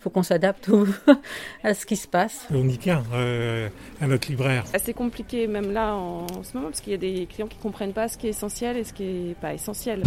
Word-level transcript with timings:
Il 0.00 0.04
faut 0.04 0.08
qu'on 0.08 0.22
s'adapte 0.22 0.70
à 1.62 1.74
ce 1.74 1.84
qui 1.84 1.94
se 1.94 2.08
passe. 2.08 2.46
On 2.50 2.66
y 2.66 2.78
tient 2.78 3.04
euh, 3.12 3.68
à 4.00 4.06
notre 4.06 4.30
libraire. 4.30 4.64
C'est 4.82 4.94
compliqué 4.94 5.46
même 5.46 5.72
là 5.72 5.94
en, 5.94 6.26
ce 6.42 6.56
moment 6.56 6.70
parce 6.70 6.80
qu'il 6.80 6.92
y 6.92 6.94
a 6.94 6.98
des 6.98 7.26
clients 7.26 7.48
qui 7.48 7.58
ne 7.58 7.62
comprennent 7.62 7.92
pas 7.92 8.08
ce 8.08 8.16
qui 8.16 8.26
est 8.26 8.30
essentiel 8.30 8.78
et 8.78 8.84
ce 8.84 8.94
qui 8.94 9.04
n'est 9.04 9.34
pas 9.34 9.52
essentiel. 9.52 10.02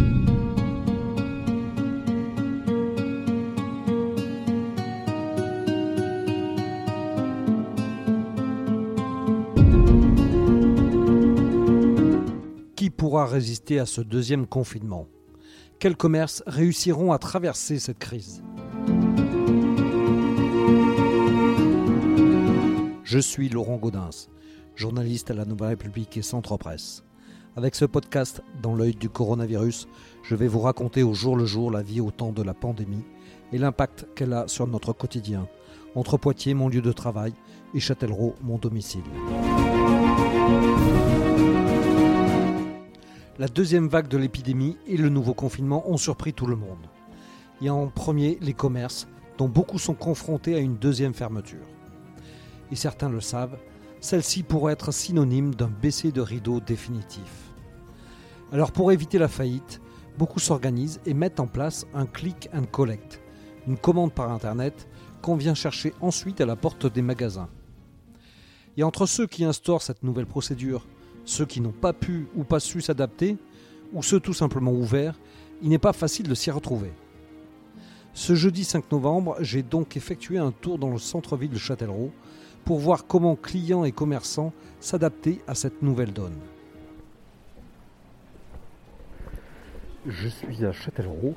Qui 12.75 12.89
pourra 12.89 13.27
résister 13.27 13.77
à 13.77 13.85
ce 13.85 14.01
deuxième 14.01 14.47
confinement? 14.47 15.07
Quels 15.77 15.95
commerces 15.95 16.41
réussiront 16.47 17.11
à 17.11 17.19
traverser 17.19 17.77
cette 17.77 17.99
crise? 17.99 18.41
Je 23.13 23.19
suis 23.19 23.47
Laurent 23.47 23.77
Gaudens, 23.77 24.27
journaliste 24.75 25.29
à 25.29 25.35
la 25.35 25.45
Nouvelle 25.45 25.67
République 25.67 26.17
et 26.17 26.23
Centre 26.23 26.57
Presse. 26.57 27.03
Avec 27.55 27.75
ce 27.75 27.85
podcast, 27.85 28.41
dans 28.63 28.73
l'œil 28.73 28.95
du 28.95 29.07
coronavirus, 29.07 29.87
je 30.23 30.33
vais 30.33 30.47
vous 30.47 30.61
raconter 30.61 31.03
au 31.03 31.13
jour 31.13 31.37
le 31.37 31.45
jour 31.45 31.69
la 31.69 31.83
vie 31.83 32.01
au 32.01 32.09
temps 32.09 32.31
de 32.31 32.41
la 32.41 32.55
pandémie 32.55 33.05
et 33.51 33.59
l'impact 33.59 34.07
qu'elle 34.15 34.33
a 34.33 34.47
sur 34.47 34.65
notre 34.65 34.93
quotidien, 34.93 35.47
entre 35.93 36.17
Poitiers, 36.17 36.55
mon 36.55 36.69
lieu 36.69 36.81
de 36.81 36.91
travail, 36.91 37.35
et 37.75 37.79
Châtellerault, 37.79 38.33
mon 38.41 38.57
domicile. 38.57 39.03
La 43.37 43.47
deuxième 43.47 43.89
vague 43.89 44.07
de 44.07 44.17
l'épidémie 44.17 44.75
et 44.87 44.97
le 44.97 45.09
nouveau 45.09 45.35
confinement 45.35 45.87
ont 45.87 45.97
surpris 45.97 46.33
tout 46.33 46.47
le 46.47 46.55
monde. 46.55 46.89
Il 47.61 47.67
y 47.67 47.69
a 47.69 47.75
en 47.75 47.89
premier 47.89 48.39
les 48.41 48.53
commerces, 48.53 49.07
dont 49.37 49.49
beaucoup 49.49 49.77
sont 49.77 49.93
confrontés 49.93 50.55
à 50.55 50.59
une 50.59 50.77
deuxième 50.77 51.13
fermeture 51.13 51.67
et 52.73 52.75
certains 52.75 53.09
le 53.09 53.21
savent, 53.21 53.59
celle-ci 54.01 54.41
pourrait 54.41 54.73
être 54.73 54.91
synonyme 54.91 55.53
d'un 55.53 55.69
baisser 55.69 56.11
de 56.11 56.21
rideau 56.21 56.59
définitif. 56.59 57.53
Alors 58.51 58.71
pour 58.71 58.91
éviter 58.91 59.19
la 59.19 59.27
faillite, 59.27 59.79
beaucoup 60.17 60.39
s'organisent 60.39 60.99
et 61.05 61.13
mettent 61.13 61.39
en 61.39 61.45
place 61.45 61.85
un 61.93 62.07
click 62.07 62.49
and 62.51 62.65
collect, 62.65 63.21
une 63.67 63.77
commande 63.77 64.11
par 64.11 64.31
Internet 64.31 64.87
qu'on 65.21 65.35
vient 65.35 65.53
chercher 65.53 65.93
ensuite 66.01 66.41
à 66.41 66.47
la 66.47 66.55
porte 66.55 66.91
des 66.91 67.03
magasins. 67.03 67.47
Et 68.75 68.81
entre 68.81 69.05
ceux 69.05 69.27
qui 69.27 69.45
instaurent 69.45 69.83
cette 69.83 70.01
nouvelle 70.01 70.25
procédure, 70.25 70.87
ceux 71.25 71.45
qui 71.45 71.61
n'ont 71.61 71.71
pas 71.71 71.93
pu 71.93 72.27
ou 72.35 72.43
pas 72.43 72.59
su 72.59 72.81
s'adapter, 72.81 73.37
ou 73.93 74.01
ceux 74.01 74.19
tout 74.19 74.33
simplement 74.33 74.71
ouverts, 74.71 75.19
il 75.61 75.69
n'est 75.69 75.77
pas 75.77 75.93
facile 75.93 76.27
de 76.27 76.33
s'y 76.33 76.49
retrouver. 76.49 76.91
Ce 78.15 78.33
jeudi 78.33 78.63
5 78.63 78.91
novembre, 78.91 79.35
j'ai 79.41 79.61
donc 79.61 79.95
effectué 79.95 80.39
un 80.39 80.51
tour 80.51 80.79
dans 80.79 80.89
le 80.89 80.97
centre-ville 80.97 81.51
de 81.51 81.59
Châtellerault 81.59 82.11
pour 82.65 82.79
voir 82.79 83.05
comment 83.07 83.35
clients 83.35 83.83
et 83.83 83.91
commerçants 83.91 84.53
s'adaptaient 84.79 85.39
à 85.47 85.55
cette 85.55 85.81
nouvelle 85.81 86.13
donne. 86.13 86.37
Je 90.05 90.27
suis 90.27 90.65
à 90.65 90.71
Châtellerault, 90.71 91.35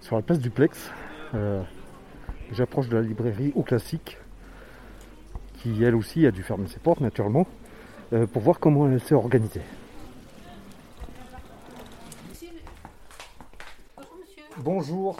sur 0.00 0.16
la 0.16 0.22
place 0.22 0.40
du 0.40 0.50
Plex. 0.50 0.90
Euh, 1.34 1.62
j'approche 2.52 2.88
de 2.88 2.96
la 2.96 3.02
librairie 3.02 3.52
Au 3.54 3.62
Classique, 3.62 4.18
qui 5.58 5.82
elle 5.84 5.94
aussi 5.94 6.26
a 6.26 6.32
dû 6.32 6.42
fermer 6.42 6.66
ses 6.66 6.80
portes 6.80 7.00
naturellement, 7.00 7.46
euh, 8.12 8.26
pour 8.26 8.42
voir 8.42 8.58
comment 8.58 8.90
elle 8.90 9.00
s'est 9.00 9.14
organisée. 9.14 9.62
Bonjour. 14.58 15.16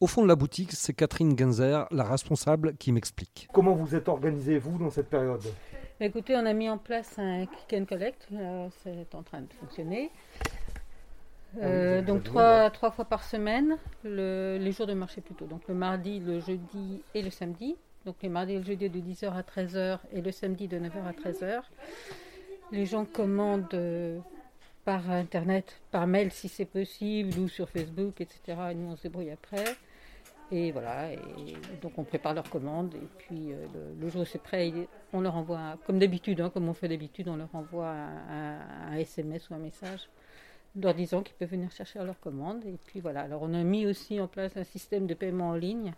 Au 0.00 0.06
fond 0.06 0.22
de 0.22 0.28
la 0.28 0.36
boutique, 0.36 0.72
c'est 0.72 0.92
Catherine 0.92 1.38
Genzer, 1.38 1.86
la 1.90 2.04
responsable, 2.04 2.76
qui 2.76 2.92
m'explique. 2.92 3.48
Comment 3.52 3.74
vous 3.74 3.94
êtes 3.94 4.08
organisé, 4.08 4.58
vous, 4.58 4.78
dans 4.78 4.90
cette 4.90 5.08
période? 5.08 5.42
Écoutez, 6.00 6.36
on 6.36 6.44
a 6.44 6.52
mis 6.52 6.68
en 6.68 6.78
place 6.78 7.18
un 7.18 7.46
click 7.46 7.80
and 7.80 7.86
collect. 7.86 8.28
C'est 8.82 9.14
en 9.14 9.22
train 9.22 9.40
de 9.40 9.52
fonctionner. 9.60 10.10
Ah 11.58 11.64
euh, 11.64 12.02
donc 12.02 12.24
trois, 12.24 12.68
trois, 12.70 12.90
fois 12.90 13.06
par 13.06 13.24
semaine, 13.24 13.78
les 14.04 14.72
jours 14.72 14.86
de 14.86 14.92
marché 14.92 15.20
plutôt. 15.20 15.46
Donc 15.46 15.62
le 15.68 15.74
mardi, 15.74 16.20
le 16.20 16.40
jeudi 16.40 17.02
et 17.14 17.22
le 17.22 17.30
samedi. 17.30 17.76
Donc 18.04 18.16
les 18.22 18.28
mardis 18.28 18.54
et 18.54 18.58
le 18.58 18.64
jeudi 18.64 18.88
de 18.88 19.00
10h 19.00 19.32
à 19.32 19.42
13h 19.42 19.98
et 20.12 20.20
le 20.20 20.30
samedi 20.30 20.68
de 20.68 20.78
9h 20.78 21.04
à 21.06 21.12
13h. 21.12 21.62
Les 22.72 22.84
gens 22.84 23.04
commandent 23.04 23.72
euh, 23.74 24.18
par 24.86 25.10
internet, 25.10 25.80
par 25.90 26.06
mail 26.06 26.30
si 26.30 26.48
c'est 26.48 26.64
possible, 26.64 27.36
ou 27.40 27.48
sur 27.48 27.68
Facebook, 27.68 28.20
etc. 28.20 28.40
Et 28.70 28.74
nous 28.74 28.92
on 28.92 28.96
se 28.96 29.02
débrouille 29.02 29.32
après. 29.32 29.64
Et 30.52 30.70
voilà, 30.70 31.08
donc 31.82 31.98
on 31.98 32.04
prépare 32.04 32.32
leur 32.32 32.48
commande, 32.48 32.94
et 32.94 33.08
puis 33.18 33.52
euh, 33.52 33.66
le, 34.00 34.08
jour 34.08 34.22
où 34.22 34.24
c'est 34.24 34.40
prêt, 34.40 34.72
on 35.12 35.20
leur 35.20 35.34
envoie, 35.34 35.76
comme 35.86 35.98
d'habitude, 35.98 36.40
hein, 36.40 36.50
comme 36.50 36.68
on 36.68 36.72
fait 36.72 36.86
d'habitude, 36.86 37.28
on 37.28 37.34
leur 37.34 37.52
envoie 37.52 37.88
un, 37.88 38.94
SMS 38.94 39.50
ou 39.50 39.54
un 39.54 39.58
message 39.58 40.08
leur 40.80 40.94
disant 40.94 41.22
qu'ils 41.22 41.34
peuvent 41.34 41.50
venir 41.50 41.72
chercher 41.72 41.98
leur 41.98 42.20
commande. 42.20 42.64
Et 42.64 42.76
puis 42.86 43.00
voilà, 43.00 43.22
alors 43.22 43.42
on 43.42 43.54
a 43.54 43.64
mis 43.64 43.86
aussi 43.86 44.20
en 44.20 44.28
place 44.28 44.56
un 44.56 44.62
système 44.62 45.08
de 45.08 45.14
paiement 45.14 45.48
en 45.48 45.54
ligne 45.54 45.94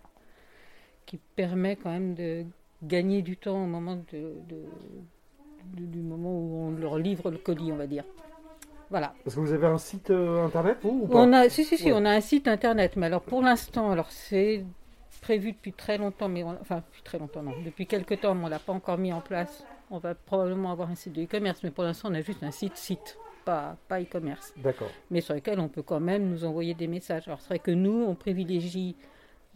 qui 1.05 1.19
permet 1.37 1.77
quand 1.77 1.91
même 1.91 2.15
de 2.15 2.47
gagner 2.83 3.21
du 3.21 3.37
temps 3.37 3.63
au 3.63 3.67
moment 3.67 3.99
du 5.75 6.01
moment 6.01 6.33
où 6.33 6.69
on 6.69 6.71
leur 6.71 6.97
livre 6.97 7.31
le 7.31 7.37
colis, 7.37 7.71
on 7.71 7.77
va 7.77 7.87
dire. 7.87 8.05
Voilà. 8.91 9.13
Parce 9.25 9.37
que 9.37 9.41
vous 9.41 9.53
avez 9.53 9.67
un 9.67 9.79
site 9.79 10.11
euh, 10.11 10.47
internet 10.47 10.79
ou, 10.85 11.07
pas 11.07 11.19
on 11.19 11.33
a, 11.33 11.49
Si, 11.49 11.65
si, 11.65 11.77
si, 11.77 11.93
on 11.93 12.05
a 12.05 12.11
un 12.11 12.21
site 12.21 12.49
internet. 12.49 12.97
Mais 12.97 13.07
alors 13.07 13.23
pour 13.23 13.43
l'instant, 13.43 13.91
alors 13.91 14.11
c'est 14.11 14.65
prévu 15.21 15.53
depuis 15.53 15.73
très 15.73 15.99
longtemps, 15.99 16.29
mais 16.29 16.43
enfin 16.43 16.77
depuis 16.77 17.03
très 17.03 17.19
longtemps, 17.19 17.43
non, 17.43 17.53
depuis 17.65 17.87
quelques 17.87 18.21
temps, 18.21 18.35
mais 18.35 18.43
on 18.43 18.47
ne 18.47 18.51
l'a 18.51 18.59
pas 18.59 18.73
encore 18.73 18.99
mis 18.99 19.13
en 19.13 19.21
place. 19.21 19.65
On 19.91 19.99
va 19.99 20.15
probablement 20.15 20.71
avoir 20.71 20.91
un 20.91 20.95
site 20.95 21.13
de 21.15 21.23
e-commerce, 21.23 21.63
mais 21.63 21.71
pour 21.71 21.85
l'instant, 21.85 22.11
on 22.11 22.15
a 22.15 22.21
juste 22.21 22.43
un 22.43 22.51
site 22.51 22.77
site, 22.77 23.19
pas, 23.45 23.77
pas 23.89 24.01
e-commerce. 24.01 24.55
D'accord. 24.57 24.91
Mais 25.11 25.21
sur 25.21 25.35
lequel 25.35 25.61
on 25.61 25.69
peut 25.69 25.83
quand 25.83 26.01
même 26.01 26.29
nous 26.29 26.45
envoyer 26.45 26.75
des 26.75 26.87
messages. 26.87 27.27
Alors 27.27 27.41
c'est 27.41 27.49
vrai 27.49 27.59
que 27.59 27.71
nous, 27.71 28.05
on 28.07 28.15
privilégie 28.15 28.97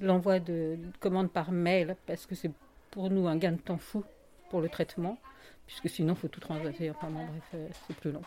l'envoi 0.01 0.41
de 0.41 0.79
commandes 1.01 1.31
par 1.31 1.53
mail 1.53 1.97
parce 2.07 2.27
que 2.27 2.35
c'est 2.35 2.51
pour 2.91 3.09
nous 3.11 3.27
un 3.27 3.37
gain 3.37 3.53
de 3.53 3.61
temps 3.61 3.79
fou 3.79 4.05
pour 4.51 4.61
le 4.61 4.69
traitement, 4.69 5.19
puisque 5.67 5.89
sinon, 5.89 6.13
il 6.13 6.17
faut 6.17 6.29
tout 6.29 6.41
transiter. 6.41 6.91
Enfin, 6.91 7.09
bref, 7.11 7.27
euh, 7.55 7.69
c'est 7.87 7.97
plus 7.97 8.13
long. 8.13 8.23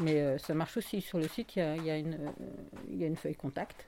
Mais 0.00 0.20
euh, 0.20 0.38
ça 0.38 0.54
marche 0.54 0.76
aussi. 0.76 1.00
Sur 1.00 1.18
le 1.18 1.28
site, 1.28 1.56
il 1.56 1.84
y 1.84 1.90
a, 1.90 1.98
une, 1.98 2.18
il 2.90 2.98
y 2.98 3.04
a 3.04 3.06
une 3.06 3.16
feuille 3.16 3.36
contact 3.36 3.86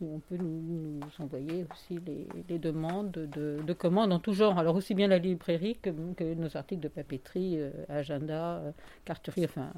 où 0.00 0.16
on 0.16 0.18
peut 0.18 0.36
nous, 0.36 1.00
envoyer 1.18 1.64
aussi 1.72 1.98
les, 2.06 2.58
demandes 2.58 3.12
de, 3.12 3.72
commandes 3.72 4.12
en 4.12 4.18
tout 4.18 4.34
genre. 4.34 4.58
Alors 4.58 4.76
aussi 4.76 4.94
bien 4.94 5.08
la 5.08 5.18
librairie 5.18 5.78
que, 5.80 5.90
nos 6.34 6.56
articles 6.56 6.82
de 6.82 6.88
papeterie, 6.88 7.58
euh, 7.58 7.70
agenda, 7.88 8.56
euh, 8.56 8.72
carterie, 9.04 9.44
enfin 9.44 9.72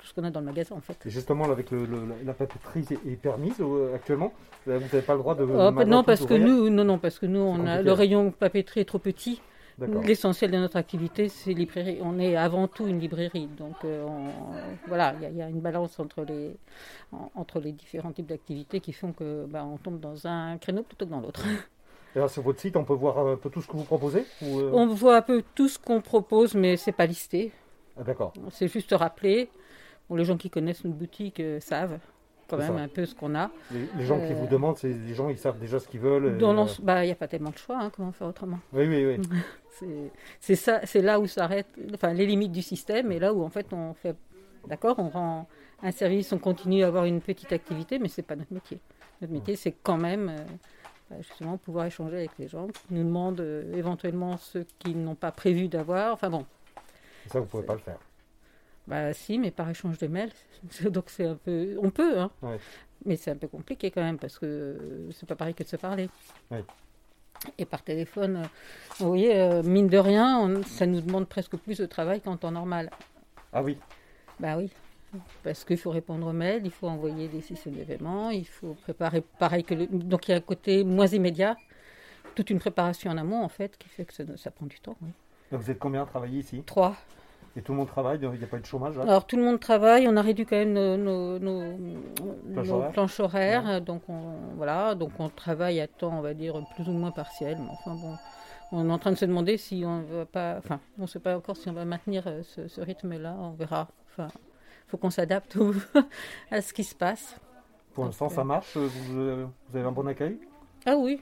tout 0.00 0.06
ce 0.06 0.14
qu'on 0.14 0.24
a 0.24 0.30
dans 0.30 0.40
le 0.40 0.46
magasin 0.46 0.76
en 0.76 0.80
fait. 0.80 0.98
Et 1.06 1.10
justement, 1.10 1.44
avec 1.50 1.70
le, 1.70 1.86
la 2.24 2.34
papeterie 2.34 2.84
est 3.08 3.16
permise 3.16 3.60
actuellement 3.94 4.32
Vous 4.66 4.72
n'avez 4.72 5.02
pas 5.02 5.14
le 5.14 5.20
droit 5.20 5.34
de... 5.34 5.44
Oh, 5.44 5.70
non, 5.84 6.04
parce 6.04 6.26
que 6.26 6.34
nous, 6.34 6.68
non, 6.68 6.84
non, 6.84 6.98
parce 6.98 7.18
que 7.18 7.26
nous, 7.26 7.40
on 7.40 7.66
a, 7.66 7.80
le 7.80 7.92
rayon 7.92 8.30
papeterie 8.30 8.80
est 8.80 8.84
trop 8.84 8.98
petit. 8.98 9.40
L'essentiel 9.78 10.50
de 10.50 10.58
notre 10.58 10.76
activité, 10.76 11.28
c'est 11.28 11.52
librairie. 11.52 11.98
On 12.02 12.18
est 12.18 12.36
avant 12.36 12.68
tout 12.68 12.86
une 12.86 13.00
librairie. 13.00 13.48
Donc 13.58 13.76
euh, 13.84 14.06
voilà, 14.86 15.14
il 15.20 15.36
y, 15.36 15.42
a 15.42 15.48
une 15.48 15.60
balance 15.60 15.98
entre 15.98 16.24
les, 16.24 16.56
entre 17.34 17.58
les 17.60 17.72
différents 17.72 18.12
types 18.12 18.26
d'activités 18.26 18.80
qui 18.80 18.92
font 18.92 19.12
que 19.12 19.46
bah, 19.46 19.64
on 19.64 19.76
tombe 19.76 19.98
dans 19.98 20.26
un 20.26 20.58
créneau 20.58 20.82
plutôt 20.82 21.06
que 21.06 21.10
dans 21.10 21.20
l'autre. 21.20 21.44
Alors 22.16 22.30
sur 22.30 22.42
votre 22.42 22.60
site, 22.60 22.76
on 22.76 22.84
peut 22.84 22.94
voir 22.94 23.18
un 23.26 23.36
peu 23.36 23.50
tout 23.50 23.60
ce 23.60 23.66
que 23.66 23.76
vous 23.76 23.82
proposez 23.82 24.24
euh? 24.44 24.70
On 24.72 24.86
voit 24.86 25.16
un 25.16 25.22
peu 25.22 25.42
tout 25.56 25.68
ce 25.68 25.80
qu'on 25.80 26.00
propose, 26.00 26.54
mais 26.54 26.76
c'est 26.76 26.92
pas 26.92 27.06
listé. 27.06 27.50
Ah, 27.98 28.04
d'accord. 28.04 28.32
C'est 28.50 28.68
juste 28.68 28.92
rappelé. 28.92 29.50
Bon, 30.08 30.14
les 30.14 30.24
gens 30.24 30.36
qui 30.36 30.50
connaissent 30.50 30.84
notre 30.84 30.96
boutique 30.96 31.40
euh, 31.40 31.58
savent 31.58 31.98
quand 32.48 32.56
même 32.58 32.76
un 32.76 32.88
peu 32.88 33.06
ce 33.06 33.14
qu'on 33.14 33.34
a. 33.34 33.50
Les, 33.72 34.04
gens 34.04 34.18
qui 34.18 34.32
vous 34.32 34.44
euh, 34.44 34.48
demandent, 34.48 34.76
c'est 34.76 34.92
des 34.92 35.14
gens 35.14 35.28
ils 35.28 35.38
savent 35.38 35.58
déjà 35.58 35.78
ce 35.78 35.88
qu'ils 35.88 36.00
veulent. 36.00 36.26
Euh, 36.40 36.66
bah, 36.82 37.04
il 37.04 37.06
n'y 37.06 37.12
a 37.12 37.16
pas 37.16 37.28
tellement 37.28 37.50
de 37.50 37.58
choix, 37.58 37.78
hein, 37.80 37.90
comment 37.94 38.12
faire 38.12 38.28
autrement. 38.28 38.58
Oui, 38.72 38.86
oui, 38.86 39.18
oui. 39.80 40.10
c'est 40.40 40.54
ça, 40.54 40.80
c'est 40.84 41.02
là 41.02 41.20
où 41.20 41.26
s'arrêtent, 41.26 41.74
enfin 41.94 42.12
les 42.12 42.26
limites 42.26 42.52
du 42.52 42.62
système, 42.62 43.12
et 43.12 43.18
là 43.18 43.32
où 43.32 43.42
en 43.42 43.50
fait 43.50 43.72
on 43.72 43.94
fait, 43.94 44.16
d'accord, 44.66 44.96
on 44.98 45.08
rend 45.08 45.48
un 45.82 45.90
service, 45.90 46.32
on 46.32 46.38
continue 46.38 46.84
à 46.84 46.88
avoir 46.88 47.04
une 47.04 47.20
petite 47.20 47.52
activité, 47.52 47.98
mais 47.98 48.08
c'est 48.08 48.22
pas 48.22 48.36
notre 48.36 48.52
métier. 48.52 48.78
Notre 49.20 49.32
métier, 49.32 49.56
c'est 49.56 49.74
quand 49.82 49.98
même 49.98 50.28
euh, 50.28 50.44
bah, 51.10 51.16
justement 51.20 51.56
pouvoir 51.56 51.86
échanger 51.86 52.16
avec 52.16 52.32
les 52.38 52.48
gens 52.48 52.68
qui 52.68 52.94
nous 52.94 53.04
demandent 53.04 53.44
éventuellement 53.74 54.36
ceux 54.36 54.66
qui 54.78 54.94
n'ont 54.94 55.14
pas 55.14 55.32
prévu 55.32 55.68
d'avoir. 55.68 56.12
Enfin 56.14 56.30
bon. 56.30 56.46
Ça, 57.30 57.40
vous 57.40 57.46
pouvez 57.46 57.64
pas 57.64 57.74
le 57.74 57.80
faire. 57.80 57.98
Bah 58.86 59.12
si, 59.14 59.38
mais 59.38 59.50
par 59.50 59.68
échange 59.70 59.98
de 59.98 60.06
mails. 60.06 60.32
Donc 60.84 61.04
c'est 61.08 61.26
un 61.26 61.36
peu... 61.36 61.78
On 61.82 61.90
peut, 61.90 62.18
hein. 62.18 62.30
Mais 63.04 63.16
c'est 63.16 63.30
un 63.30 63.36
peu 63.36 63.48
compliqué 63.48 63.90
quand 63.90 64.02
même, 64.02 64.18
parce 64.18 64.38
que 64.38 65.08
c'est 65.12 65.26
pas 65.28 65.36
pareil 65.36 65.54
que 65.54 65.62
de 65.62 65.68
se 65.68 65.76
parler. 65.76 66.08
Et 67.58 67.64
par 67.66 67.82
téléphone, 67.82 68.36
euh, 68.36 68.46
vous 68.98 69.08
voyez, 69.08 69.36
euh, 69.38 69.62
mine 69.62 69.88
de 69.88 69.98
rien, 69.98 70.62
ça 70.62 70.86
nous 70.86 71.00
demande 71.02 71.28
presque 71.28 71.56
plus 71.56 71.78
de 71.78 71.86
travail 71.86 72.20
qu'en 72.22 72.36
temps 72.38 72.50
normal. 72.52 72.90
Ah 73.52 73.62
oui 73.62 73.76
Bah 74.40 74.56
oui. 74.56 74.70
Parce 75.42 75.64
qu'il 75.64 75.76
faut 75.76 75.90
répondre 75.90 76.26
aux 76.26 76.32
mails, 76.32 76.62
il 76.64 76.70
faut 76.70 76.88
envoyer 76.88 77.28
des 77.28 77.40
systèmes 77.42 77.74
d'événements, 77.74 78.30
il 78.30 78.46
faut 78.46 78.74
préparer 78.74 79.20
pareil 79.38 79.62
que 79.62 79.74
le... 79.74 79.86
Donc 79.86 80.26
il 80.26 80.32
y 80.32 80.34
a 80.34 80.38
un 80.38 80.40
côté 80.40 80.82
moins 80.84 81.06
immédiat. 81.06 81.56
toute 82.34 82.50
une 82.50 82.58
préparation 82.58 83.10
en 83.10 83.16
amont, 83.18 83.42
en 83.44 83.48
fait, 83.48 83.76
qui 83.78 83.88
fait 83.88 84.04
que 84.06 84.12
ça, 84.14 84.24
ça 84.36 84.50
prend 84.50 84.66
du 84.66 84.80
temps. 84.80 84.96
oui. 85.02 85.10
Donc 85.52 85.60
vous 85.60 85.70
êtes 85.70 85.78
combien 85.78 86.02
à 86.02 86.06
travailler 86.06 86.40
ici? 86.40 86.62
Trois. 86.64 86.96
Et 87.56 87.62
tout 87.62 87.72
le 87.72 87.78
monde 87.78 87.86
travaille, 87.88 88.18
il 88.20 88.28
n'y 88.28 88.42
a 88.44 88.46
pas 88.48 88.56
eu 88.56 88.60
de 88.60 88.66
chômage 88.66 88.96
là 88.96 89.02
Alors 89.04 89.26
tout 89.26 89.36
le 89.36 89.42
monde 89.44 89.60
travaille, 89.60 90.08
on 90.08 90.16
a 90.16 90.22
réduit 90.22 90.44
quand 90.44 90.56
même 90.56 90.72
nos, 90.72 90.96
nos- 90.96 91.38
nos- 91.38 91.76
Planches 92.52 92.66
nos 92.68 92.74
horaires. 92.74 92.92
planches 92.92 93.20
horaires, 93.20 93.80
donc 93.80 94.02
on, 94.08 94.34
voilà, 94.56 94.94
donc 94.96 95.12
on 95.20 95.28
travaille 95.28 95.80
à 95.80 95.86
temps, 95.86 96.18
on 96.18 96.20
va 96.20 96.34
dire 96.34 96.60
plus 96.74 96.88
ou 96.88 96.92
moins 96.92 97.12
partiel, 97.12 97.56
mais 97.60 97.68
enfin 97.70 97.94
bon, 97.94 98.16
on 98.72 98.88
est 98.88 98.92
en 98.92 98.98
train 98.98 99.12
de 99.12 99.16
se 99.16 99.24
demander 99.24 99.56
si 99.56 99.84
on 99.86 100.02
va 100.02 100.26
pas, 100.26 100.56
enfin, 100.58 100.80
on 100.98 101.02
ne 101.02 101.06
sait 101.06 101.20
pas 101.20 101.36
encore 101.36 101.56
si 101.56 101.68
on 101.68 101.72
va 101.74 101.84
maintenir 101.84 102.24
euh, 102.26 102.42
ce, 102.42 102.66
ce 102.66 102.80
rythme-là, 102.80 103.36
on 103.38 103.50
verra. 103.52 103.86
Enfin, 104.10 104.28
faut 104.88 104.96
qu'on 104.96 105.10
s'adapte 105.10 105.56
à 106.50 106.60
ce 106.60 106.72
qui 106.72 106.82
se 106.82 106.94
passe. 106.94 107.36
Pour 107.92 108.04
l'instant 108.04 108.28
ça 108.28 108.42
marche, 108.42 108.76
vous, 108.76 109.20
euh, 109.20 109.46
vous 109.70 109.76
avez 109.76 109.86
un 109.86 109.92
bon 109.92 110.06
accueil? 110.08 110.38
Ah 110.86 110.96
oui. 110.96 111.20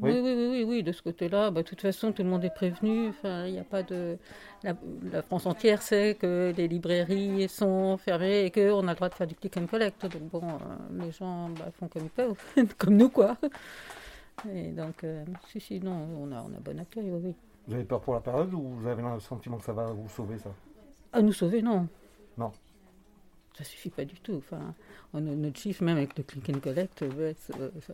Oui. 0.00 0.12
Oui, 0.12 0.20
oui, 0.22 0.34
oui, 0.36 0.48
oui, 0.50 0.64
oui, 0.64 0.82
de 0.82 0.92
ce 0.92 1.02
côté-là, 1.02 1.50
bah, 1.50 1.62
de 1.62 1.66
toute 1.66 1.80
façon, 1.80 2.12
tout 2.12 2.22
le 2.22 2.28
monde 2.28 2.44
est 2.44 2.54
prévenu. 2.54 3.08
Enfin, 3.08 3.46
il 3.46 3.52
n'y 3.52 3.58
a 3.58 3.64
pas 3.64 3.82
de. 3.82 4.18
La, 4.62 4.74
la 5.10 5.22
France 5.22 5.46
entière 5.46 5.82
sait 5.82 6.16
que 6.20 6.52
les 6.56 6.68
librairies 6.68 7.48
sont 7.48 7.96
fermées 7.96 8.44
et 8.44 8.50
qu'on 8.50 8.86
a 8.86 8.90
le 8.90 8.94
droit 8.94 9.08
de 9.08 9.14
faire 9.14 9.26
du 9.26 9.34
click 9.34 9.56
and 9.56 9.66
collect. 9.66 10.02
Donc, 10.06 10.22
bon, 10.30 10.42
euh, 10.42 11.04
les 11.04 11.10
gens 11.10 11.48
bah, 11.50 11.70
font 11.78 11.88
comme 11.88 12.04
ils 12.04 12.10
peuvent, 12.10 12.36
comme 12.78 12.96
nous, 12.96 13.08
quoi. 13.08 13.36
Et 14.52 14.70
donc, 14.70 15.02
euh, 15.04 15.24
si, 15.48 15.60
si, 15.60 15.80
non, 15.80 16.06
on 16.20 16.32
a, 16.32 16.42
on 16.42 16.54
a 16.54 16.60
bon 16.60 16.78
accueil, 16.78 17.10
oui, 17.10 17.20
oui. 17.24 17.34
Vous 17.66 17.74
avez 17.74 17.84
peur 17.84 18.00
pour 18.00 18.14
la 18.14 18.20
période 18.20 18.52
ou 18.54 18.60
vous 18.60 18.86
avez 18.86 19.02
le 19.02 19.20
sentiment 19.20 19.58
que 19.58 19.64
ça 19.64 19.72
va 19.72 19.86
vous 19.86 20.08
sauver 20.08 20.38
ça? 20.38 20.50
À 21.12 21.22
nous 21.22 21.32
sauver, 21.32 21.60
non. 21.60 21.88
Non. 22.36 22.52
Ça 23.56 23.64
suffit 23.64 23.90
pas 23.90 24.04
du 24.04 24.20
tout. 24.20 24.36
Enfin, 24.36 24.74
on 25.12 25.20
notre 25.20 25.58
chiffre, 25.58 25.82
même 25.82 25.96
avec 25.96 26.16
le 26.16 26.22
click 26.22 26.48
and 26.50 26.60
collect, 26.60 27.04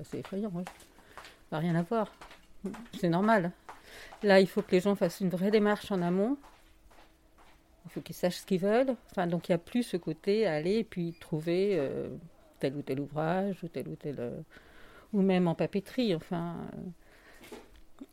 c'est 0.05 0.19
effrayant. 0.19 0.50
Ouais. 0.55 0.64
Ça 1.50 1.56
n'a 1.56 1.58
rien 1.61 1.75
à 1.75 1.82
voir. 1.82 2.12
C'est 2.99 3.08
normal. 3.08 3.52
Là, 4.23 4.41
il 4.41 4.49
faut 4.49 4.62
que 4.62 4.73
les 4.73 4.81
gens 4.81 4.94
fassent 4.96 5.20
une 5.20 5.29
vraie 5.31 5.50
démarche 5.50 5.91
en 5.93 6.02
amont. 6.02 6.37
Il 7.87 7.91
faut 7.91 8.00
qu'ils 8.00 8.14
sachent 8.14 8.38
ce 8.38 8.46
qu'ils 8.46 8.61
veulent. 8.61 8.94
Enfin, 9.11 9.26
donc, 9.26 9.49
il 9.49 9.52
n'y 9.52 9.56
a 9.56 9.58
plus 9.58 9.82
ce 9.82 9.96
côté 9.96 10.46
aller 10.46 10.76
et 10.79 10.85
puis 10.85 11.14
trouver 11.20 11.76
euh, 11.79 12.08
tel 12.61 12.76
ou 12.76 12.82
tel 12.82 13.00
ouvrage 13.00 13.62
ou 13.62 13.69
tel 13.69 13.88
ou 13.88 13.96
tel. 13.96 14.17
euh, 14.19 14.41
ou 15.12 15.23
même 15.23 15.49
en 15.49 15.55
papeterie, 15.55 16.14
enfin. 16.14 16.56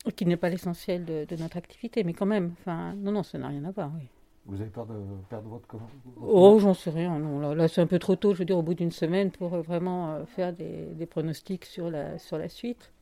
euh, 0.06 0.10
qui 0.10 0.26
n'est 0.26 0.36
pas 0.36 0.48
l'essentiel 0.48 1.04
de, 1.04 1.24
de 1.24 1.36
notre 1.36 1.56
activité, 1.56 2.04
mais 2.04 2.12
quand 2.12 2.26
même. 2.26 2.54
Enfin, 2.60 2.94
non, 2.94 3.12
non, 3.12 3.22
ça 3.22 3.38
n'a 3.38 3.48
rien 3.48 3.64
à 3.64 3.70
voir, 3.70 3.90
oui. 3.98 4.08
Vous 4.46 4.60
avez 4.60 4.70
peur 4.70 4.86
de 4.86 4.94
perdre 5.28 5.48
votre 5.48 5.66
commande 5.68 5.88
Oh, 6.20 6.58
j'en 6.60 6.74
sais 6.74 6.90
rien. 6.90 7.18
Non, 7.18 7.38
là, 7.40 7.54
là, 7.54 7.68
c'est 7.68 7.80
un 7.80 7.86
peu 7.86 7.98
trop 8.00 8.16
tôt, 8.16 8.34
je 8.34 8.40
veux 8.40 8.44
dire, 8.44 8.58
au 8.58 8.62
bout 8.62 8.74
d'une 8.74 8.90
semaine, 8.90 9.30
pour 9.30 9.50
vraiment 9.62 10.24
faire 10.26 10.52
des, 10.52 10.86
des 10.94 11.06
pronostics 11.06 11.64
sur 11.64 11.90
la, 11.90 12.18
sur 12.18 12.38
la 12.38 12.48
suite. 12.48 12.92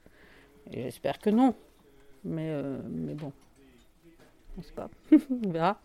Et 0.71 0.83
j'espère 0.83 1.19
que 1.19 1.31
non. 1.31 1.55
Mais, 2.25 2.49
euh, 2.51 2.79
mais 2.89 3.15
bon, 3.15 3.33
on 4.59 4.63
sait 4.63 4.73
pas. 4.73 4.89
on 5.13 5.51
verra. 5.51 5.81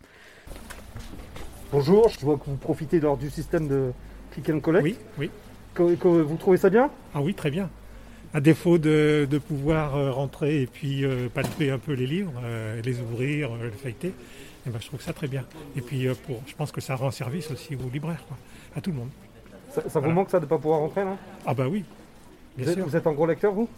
Bonjour, 1.72 2.08
je 2.08 2.20
vois 2.20 2.36
que 2.38 2.44
vous 2.46 2.56
profitez 2.56 3.00
lors 3.00 3.16
du 3.16 3.30
système 3.30 3.68
de 3.68 3.92
click 4.30 4.48
and 4.50 4.60
collect. 4.60 4.84
Oui, 4.84 4.96
oui. 5.18 5.30
Que- 5.74 5.94
que 5.94 6.08
vous 6.08 6.36
trouvez 6.36 6.56
ça 6.56 6.70
bien? 6.70 6.90
Ah 7.14 7.20
oui, 7.20 7.34
très 7.34 7.50
bien. 7.50 7.70
À 8.34 8.40
défaut 8.40 8.78
de, 8.78 9.26
de 9.30 9.38
pouvoir 9.38 9.96
euh, 9.96 10.10
rentrer 10.12 10.62
et 10.62 10.66
puis 10.66 11.04
euh, 11.04 11.28
palper 11.28 11.70
un 11.70 11.78
peu 11.78 11.92
les 11.94 12.06
livres, 12.06 12.32
euh, 12.44 12.80
les 12.82 13.00
ouvrir, 13.00 13.52
euh, 13.54 13.64
les 13.64 13.70
feuilleter, 13.76 14.12
eh 14.66 14.70
ben, 14.70 14.78
je 14.80 14.86
trouve 14.86 15.00
ça 15.00 15.12
très 15.12 15.26
bien. 15.28 15.44
Et 15.74 15.80
puis, 15.80 16.06
euh, 16.06 16.14
pour, 16.26 16.42
je 16.46 16.54
pense 16.54 16.70
que 16.70 16.80
ça 16.80 16.96
rend 16.96 17.10
service 17.10 17.50
aussi 17.50 17.76
aux 17.76 17.88
libraires, 17.90 18.24
quoi, 18.28 18.36
à 18.76 18.80
tout 18.80 18.90
le 18.90 18.96
monde. 18.98 19.10
Ça, 19.70 19.88
ça 19.88 20.00
vous 20.00 20.10
manque 20.10 20.30
ça 20.30 20.38
de 20.38 20.44
ne 20.44 20.48
pas 20.50 20.58
pouvoir 20.58 20.80
rentrer 20.80 21.04
là? 21.04 21.16
Ah 21.46 21.54
bah 21.54 21.68
oui, 21.68 21.84
êtes, 22.58 22.78
vous 22.78 22.96
êtes 22.96 23.06
un 23.06 23.12
gros 23.12 23.26
lecteur 23.26 23.52
vous? 23.52 23.68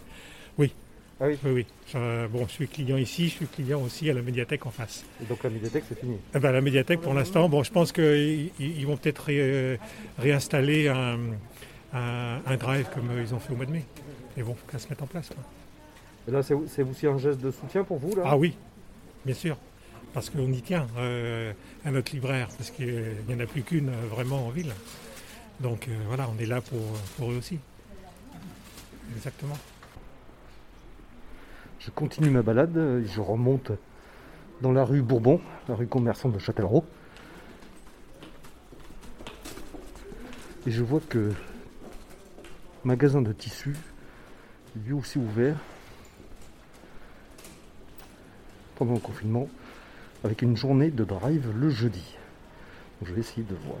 Oui. 0.57 0.73
Ah 1.21 1.25
oui. 1.27 1.37
Oui, 1.43 1.51
oui. 1.51 1.65
Je, 1.87 2.27
bon, 2.27 2.47
je 2.47 2.51
suis 2.53 2.67
client 2.67 2.95
ici, 2.97 3.25
je 3.27 3.33
suis 3.35 3.47
client 3.47 3.81
aussi 3.81 4.09
à 4.09 4.13
la 4.13 4.21
médiathèque 4.21 4.65
en 4.65 4.71
face. 4.71 5.03
Et 5.21 5.25
donc 5.25 5.43
la 5.43 5.49
médiathèque 5.49 5.83
c'est 5.89 5.99
fini. 5.99 6.15
Eh 6.33 6.39
ben, 6.39 6.51
la 6.51 6.61
médiathèque, 6.61 7.01
pour 7.01 7.13
l'instant, 7.13 7.49
bon, 7.49 7.61
je 7.63 7.71
pense 7.71 7.91
qu'ils 7.91 8.51
ils 8.59 8.85
vont 8.87 8.95
peut-être 8.95 9.23
ré- 9.25 9.79
réinstaller 10.17 10.87
un, 10.87 11.19
un- 11.93 12.39
un 12.45 12.55
drive 12.57 12.87
comme 12.93 13.09
euh, 13.09 13.21
ils 13.21 13.33
ont 13.35 13.39
fait 13.39 13.51
au 13.51 13.55
mois 13.57 13.65
de 13.65 13.71
mai. 13.71 13.85
Mais 14.37 14.43
bon, 14.43 14.55
faut 14.55 14.71
qu'à 14.71 14.79
se 14.79 14.87
mettre 14.87 15.03
en 15.03 15.07
place. 15.07 15.27
quoi. 15.29 15.43
Et 16.27 16.31
là 16.31 16.41
c'est 16.43 16.83
aussi 16.83 17.07
un 17.07 17.17
geste 17.17 17.39
de 17.41 17.51
soutien 17.51 17.83
pour 17.83 17.97
vous 17.97 18.15
là? 18.15 18.23
Ah 18.25 18.37
oui, 18.37 18.55
bien 19.25 19.35
sûr. 19.35 19.57
Parce 20.13 20.29
qu'on 20.29 20.51
y 20.53 20.61
tient 20.61 20.87
euh, 20.97 21.51
à 21.85 21.91
notre 21.91 22.13
libraire, 22.13 22.47
parce 22.57 22.71
qu'il 22.71 23.03
n'y 23.27 23.33
en 23.35 23.39
a 23.39 23.45
plus 23.45 23.61
qu'une 23.63 23.89
euh, 23.89 24.07
vraiment 24.09 24.47
en 24.47 24.49
ville. 24.49 24.71
Donc 25.59 25.87
euh, 25.87 25.91
voilà, 26.07 26.29
on 26.33 26.39
est 26.41 26.45
là 26.45 26.61
pour, 26.61 26.79
pour 27.17 27.31
eux 27.31 27.35
aussi. 27.37 27.59
Exactement. 29.15 29.57
Je 31.79 31.91
continue 31.91 32.29
ma 32.29 32.41
balade, 32.41 32.75
euh, 32.75 33.01
je 33.05 33.21
remonte 33.21 33.71
dans 34.61 34.73
la 34.73 34.83
rue 34.83 35.01
Bourbon, 35.01 35.39
la 35.69 35.75
rue 35.75 35.87
commerçante 35.87 36.33
de 36.33 36.39
Châtellerault. 36.39 36.83
Et 40.67 40.71
je 40.71 40.83
vois 40.83 40.99
que 40.99 41.31
magasin 42.83 43.21
de 43.21 43.31
tissus, 43.31 43.77
lui 44.75 44.91
aussi 44.91 45.17
ouvert 45.19 45.55
pendant 48.75 48.93
le 48.93 48.99
confinement, 48.99 49.47
avec 50.25 50.41
une 50.41 50.57
journée 50.57 50.91
de 50.91 51.05
drive 51.05 51.49
le 51.57 51.69
jeudi. 51.69 52.17
Donc, 52.99 53.09
je 53.09 53.13
vais 53.13 53.21
essayer 53.21 53.43
de 53.43 53.55
voir. 53.55 53.79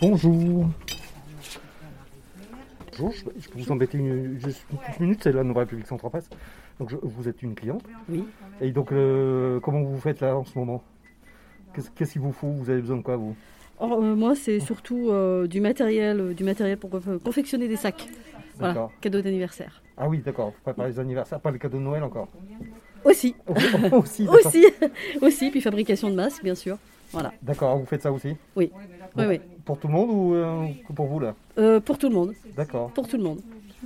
Bonjour. 0.00 0.70
Bonjour, 3.00 3.12
je, 3.36 3.40
je 3.40 3.48
peux 3.48 3.58
vous 3.58 3.72
embêter 3.72 3.96
une, 3.96 4.38
juste 4.38 4.64
une 4.70 4.76
petite 4.78 5.00
minute, 5.00 5.20
c'est 5.22 5.32
la 5.32 5.42
Nouvelle 5.42 5.62
République 5.62 5.86
Centre-Presse. 5.86 6.28
Donc 6.78 6.90
je- 6.90 6.96
vous 7.02 7.28
êtes 7.28 7.42
une 7.42 7.54
cliente. 7.54 7.82
Oui. 8.10 8.24
Et 8.60 8.72
donc 8.72 8.92
euh, 8.92 9.58
comment 9.60 9.80
vous 9.82 9.98
faites 9.98 10.20
là 10.20 10.36
en 10.36 10.44
ce 10.44 10.58
moment? 10.58 10.82
Qu'est-ce 11.74 12.12
qu'il 12.12 12.20
vous 12.20 12.32
faut? 12.32 12.48
Vous 12.48 12.68
avez 12.68 12.80
besoin 12.80 12.98
de 12.98 13.02
quoi 13.02 13.16
vous? 13.16 13.34
Or, 13.78 13.92
euh, 14.02 14.14
moi, 14.14 14.34
c'est 14.34 14.60
surtout 14.60 15.08
euh, 15.08 15.46
du 15.46 15.60
matériel, 15.62 16.34
du 16.34 16.44
matériel 16.44 16.76
pour 16.76 16.90
conf- 16.90 17.18
confectionner 17.20 17.68
des 17.68 17.76
sacs. 17.76 18.06
Voilà, 18.58 18.74
D'accord. 18.74 18.92
cadeau 19.00 19.22
d'anniversaire. 19.22 19.82
Ah 19.96 20.06
oui, 20.06 20.18
d'accord. 20.18 20.48
Vous 20.50 20.60
préparez 20.62 20.90
les 20.90 20.98
anniversaires, 21.00 21.40
pas 21.40 21.50
les 21.50 21.58
cadeaux 21.58 21.78
de 21.78 21.82
Noël 21.84 22.02
encore? 22.02 22.28
Aussi, 23.04 23.34
aussi. 23.90 24.28
aussi, 24.28 24.66
aussi, 25.22 25.50
puis 25.50 25.62
fabrication 25.62 26.10
de 26.10 26.14
masques, 26.16 26.42
bien 26.44 26.54
sûr. 26.54 26.76
Voilà. 27.12 27.32
D'accord, 27.40 27.78
vous 27.78 27.86
faites 27.86 28.02
ça 28.02 28.12
aussi? 28.12 28.36
Oui, 28.54 28.70
oui, 29.16 29.24
oui. 29.26 29.40
Pour 29.70 29.78
tout 29.78 29.86
le 29.86 29.94
monde 29.94 30.10
ou 30.10 30.34
euh, 30.34 30.66
pour 30.96 31.06
vous 31.06 31.20
là 31.20 31.32
Euh, 31.56 31.78
pour 31.78 31.96
tout 31.96 32.08
le 32.08 32.14
monde, 32.16 32.34
D'accord. 32.56 32.90
pour 32.90 33.06
tout 33.06 33.16
le 33.16 33.22
monde. 33.22 33.38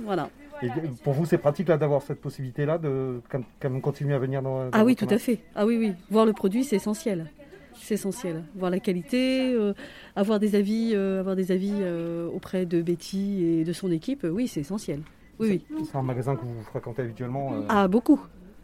Voilà. 0.03 0.29
Et 0.63 0.67
pour 1.03 1.13
vous, 1.13 1.25
c'est 1.25 1.37
pratique 1.37 1.67
là 1.67 1.77
d'avoir 1.77 2.01
cette 2.01 2.19
possibilité-là 2.19 2.79
de 2.79 3.21
quand 3.29 3.43
même 3.69 3.81
continuer 3.81 4.15
à 4.15 4.17
venir 4.17 4.41
dans. 4.41 4.63
dans 4.63 4.69
Ah 4.71 4.83
oui, 4.83 4.95
tout 4.95 5.05
à 5.07 5.19
fait. 5.19 5.41
Ah 5.53 5.63
oui, 5.67 5.77
oui. 5.77 5.91
Voir 6.09 6.25
le 6.25 6.33
produit, 6.33 6.63
c'est 6.63 6.77
essentiel. 6.77 7.27
C'est 7.75 7.93
essentiel. 7.93 8.41
Voir 8.55 8.71
la 8.71 8.79
qualité, 8.79 9.53
euh, 9.53 9.73
avoir 10.15 10.39
des 10.39 10.55
avis, 10.55 10.93
euh, 10.95 11.19
avoir 11.19 11.35
des 11.35 11.51
avis 11.51 11.75
euh, 11.81 12.27
auprès 12.33 12.65
de 12.65 12.81
Betty 12.81 13.43
et 13.45 13.63
de 13.63 13.71
son 13.73 13.91
équipe. 13.91 14.25
oui, 14.27 14.47
c'est 14.47 14.61
essentiel. 14.61 15.01
Oui, 15.39 15.61
oui. 15.69 15.85
C'est 15.85 15.97
un 15.99 16.01
magasin 16.01 16.35
que 16.35 16.41
vous 16.41 16.63
fréquentez 16.63 17.03
habituellement 17.03 17.51
Ah 17.69 17.87
beaucoup, 17.87 18.19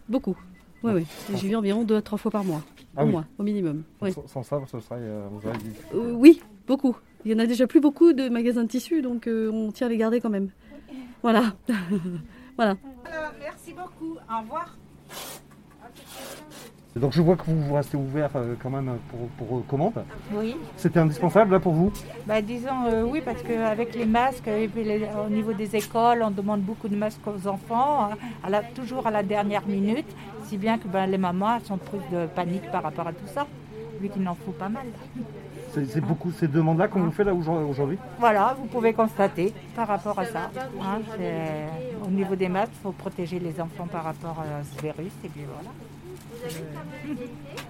beaucoup. 0.09 0.35
Oui, 0.83 0.93
oui. 0.95 1.05
J'y 1.35 1.49
vais 1.49 1.55
environ 1.55 1.83
deux 1.83 1.97
à 1.97 2.01
trois 2.01 2.17
fois 2.17 2.31
par 2.31 2.43
mois, 2.43 2.63
Ah 2.97 3.03
au 3.03 3.05
oui. 3.05 3.11
moins, 3.11 3.27
au 3.37 3.43
minimum. 3.43 3.83
Oui. 4.01 4.11
sans, 4.25 4.41
ça, 4.41 4.59
ce 4.65 4.79
serait. 4.79 4.99
vous 5.29 5.47
auriez 5.47 5.59
dit- 5.59 6.15
oui, 6.15 6.41
beaucoup. 6.65 6.95
Il 7.25 7.31
y 7.31 7.35
en 7.35 7.39
a 7.39 7.45
déjà 7.45 7.67
plus 7.67 7.79
beaucoup 7.81 8.13
de 8.13 8.29
magasins 8.29 8.63
de 8.63 8.67
tissus, 8.69 9.01
donc 9.01 9.27
euh, 9.27 9.51
on 9.51 9.71
tient 9.71 9.87
à 9.87 9.89
les 9.89 9.97
garder 9.97 10.19
quand 10.21 10.29
même. 10.29 10.49
Voilà. 11.21 11.53
voilà. 12.57 12.75
Alors, 13.05 13.31
merci 13.39 13.73
beaucoup. 13.73 14.15
Au 14.29 14.41
revoir. 14.41 14.75
Donc 16.95 17.13
je 17.13 17.21
vois 17.21 17.37
que 17.37 17.43
vous, 17.45 17.57
vous 17.61 17.73
restez 17.75 17.95
ouvert 17.95 18.31
euh, 18.35 18.55
quand 18.61 18.69
même 18.69 18.97
pour, 19.09 19.47
pour 19.47 19.57
euh, 19.59 19.63
commande. 19.69 19.93
Oui, 20.33 20.57
C'était 20.75 20.99
indispensable 20.99 21.51
là 21.53 21.59
pour 21.61 21.71
vous? 21.73 21.89
Bah, 22.27 22.41
disons 22.41 22.85
euh, 22.87 23.03
oui, 23.03 23.21
parce 23.23 23.41
qu'avec 23.43 23.95
les 23.95 24.05
masques, 24.05 24.47
et 24.49 24.67
puis 24.67 24.83
les- 24.83 25.07
au 25.25 25.29
niveau 25.29 25.53
des 25.53 25.73
écoles, 25.73 26.21
on 26.21 26.31
demande 26.31 26.61
beaucoup 26.61 26.89
de 26.89 26.97
masques 26.97 27.25
aux 27.25 27.47
enfants, 27.47 28.09
hein, 28.11 28.17
à 28.43 28.49
la- 28.49 28.63
toujours 28.63 29.07
à 29.07 29.11
la 29.11 29.23
dernière 29.23 29.65
minute, 29.65 30.07
si 30.47 30.57
bien 30.57 30.77
que 30.77 30.87
ben, 30.89 31.05
les 31.07 31.17
mamans 31.17 31.59
sont 31.61 31.77
prises 31.77 32.01
de 32.11 32.25
panique 32.27 32.69
par 32.73 32.83
rapport 32.83 33.07
à 33.07 33.13
tout 33.13 33.27
ça, 33.27 33.47
vu 34.01 34.09
qu'il 34.09 34.27
en 34.27 34.35
faut 34.35 34.51
pas 34.51 34.67
mal. 34.69 34.87
C'est 35.73 36.01
beaucoup 36.01 36.31
ces 36.31 36.47
demandes-là 36.47 36.87
qu'on 36.87 36.99
vous 37.01 37.11
fait 37.11 37.23
là 37.23 37.33
aujourd- 37.33 37.67
aujourd'hui 37.69 37.97
Voilà, 38.19 38.55
vous 38.59 38.65
pouvez 38.65 38.93
constater 38.93 39.53
par 39.75 39.87
rapport 39.87 40.17
à 40.19 40.25
ça. 40.25 40.51
hein, 40.81 40.99
au 42.05 42.09
niveau 42.09 42.35
des 42.35 42.49
masques, 42.49 42.71
il 42.79 42.83
faut 42.83 42.91
protéger 42.91 43.39
les 43.39 43.59
enfants 43.61 43.87
par 43.89 44.03
rapport 44.03 44.37
à 44.39 44.63
ce 44.63 44.81
virus, 44.81 45.11
et 45.23 45.29
puis 45.29 45.43
voilà. 45.45 45.69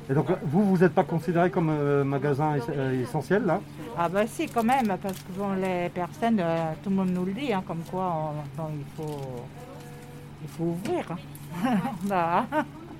Et 0.09 0.13
donc 0.13 0.27
vous, 0.43 0.63
vous 0.65 0.77
n'êtes 0.77 0.93
pas 0.93 1.03
considéré 1.03 1.49
comme 1.51 1.69
euh, 1.69 2.03
magasin 2.03 2.55
euh, 2.69 3.03
essentiel 3.03 3.45
là 3.45 3.59
Ah 3.97 4.09
bah 4.09 4.25
si 4.25 4.47
quand 4.47 4.63
même, 4.63 4.87
parce 5.01 5.19
que 5.19 5.31
bon, 5.37 5.53
les 5.61 5.89
personnes, 5.89 6.39
euh, 6.39 6.71
tout 6.83 6.89
le 6.89 6.95
monde 6.95 7.09
nous 7.11 7.25
le 7.25 7.33
dit, 7.33 7.51
hein, 7.53 7.63
comme 7.67 7.81
quoi 7.91 8.31
on- 8.57 8.61
il, 8.73 8.85
faut, 8.95 9.19
il 10.43 10.49
faut 10.49 10.63
ouvrir. 10.63 11.05
hein. 11.11 11.75
Bah, 12.07 12.45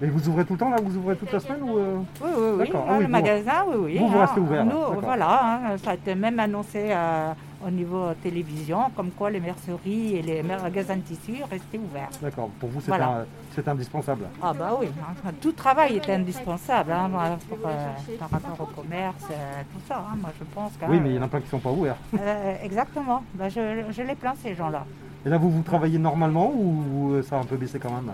Et 0.04 0.08
vous 0.08 0.28
ouvrez 0.30 0.46
tout 0.46 0.54
le 0.54 0.60
temps 0.60 0.70
là 0.70 0.78
Vous 0.84 0.98
ouvrez 0.98 1.16
toute 1.16 1.32
la 1.32 1.40
semaine 1.40 1.62
ou 1.62 1.78
euh 1.78 1.98
oui, 2.24 2.30
oui, 2.36 2.50
oui, 2.60 2.70
Ah 2.74 2.96
oui, 2.98 3.04
le 3.04 3.08
magasin, 3.08 3.66
oui, 3.68 3.76
oui. 3.84 3.98
vous, 4.00 4.08
vous 4.08 4.18
hein. 4.18 4.22
restez 4.22 4.40
ouvert, 4.40 4.66
Nous, 4.66 5.00
voilà, 5.02 5.44
hein, 5.74 5.78
ça 5.78 5.92
a 5.92 5.94
été 5.94 6.16
même 6.16 6.40
annoncé 6.40 6.88
euh, 6.90 7.34
au 7.66 7.70
niveau 7.70 8.08
télévision, 8.24 8.90
comme 8.96 9.12
quoi 9.12 9.30
les 9.30 9.40
merceries 9.40 10.16
et 10.18 10.22
les 10.24 10.42
magasins 10.42 10.96
de 10.96 11.02
tissus 11.02 11.44
restaient 11.44 11.78
ouverts. 11.78 12.10
D'accord. 12.20 12.50
Pour 12.60 12.70
vous, 12.70 12.82
c'est 12.82 12.88
Voilà. 12.88 13.26
indispensable. 13.68 14.26
Ah 14.42 14.54
bah 14.58 14.72
oui, 14.80 14.88
hein. 15.00 15.32
tout 15.40 15.52
travail 15.52 15.98
est 15.98 16.10
indispensable 16.10 16.92
hein, 16.92 17.38
pour, 17.48 17.60
euh, 17.68 18.18
par 18.18 18.30
rapport 18.32 18.62
au 18.62 18.82
commerce, 18.82 19.26
tout 19.28 19.82
ça. 19.88 20.04
Moi 20.20 20.32
je 20.40 20.44
pense. 20.56 20.72
Oui, 20.90 21.00
mais 21.00 21.10
il 21.12 21.16
y 21.16 21.20
en 21.20 21.24
a 21.24 21.28
plein 21.28 21.42
qui 21.42 21.50
sont 21.50 21.60
pas 21.60 21.70
ouverts. 21.70 21.98
Exactement, 22.64 23.24
Bah, 23.36 23.50
je, 23.50 23.84
je 23.92 24.02
les 24.02 24.16
plains 24.16 24.34
ces 24.42 24.56
gens-là. 24.56 24.84
Et 25.24 25.30
là, 25.30 25.38
vous 25.38 25.52
vous 25.52 25.62
travaillez 25.62 26.00
normalement 26.00 26.52
ou 26.52 27.22
ça 27.22 27.38
a 27.38 27.42
un 27.42 27.44
peu 27.46 27.56
baissé 27.56 27.78
quand 27.78 27.92
même? 27.92 28.12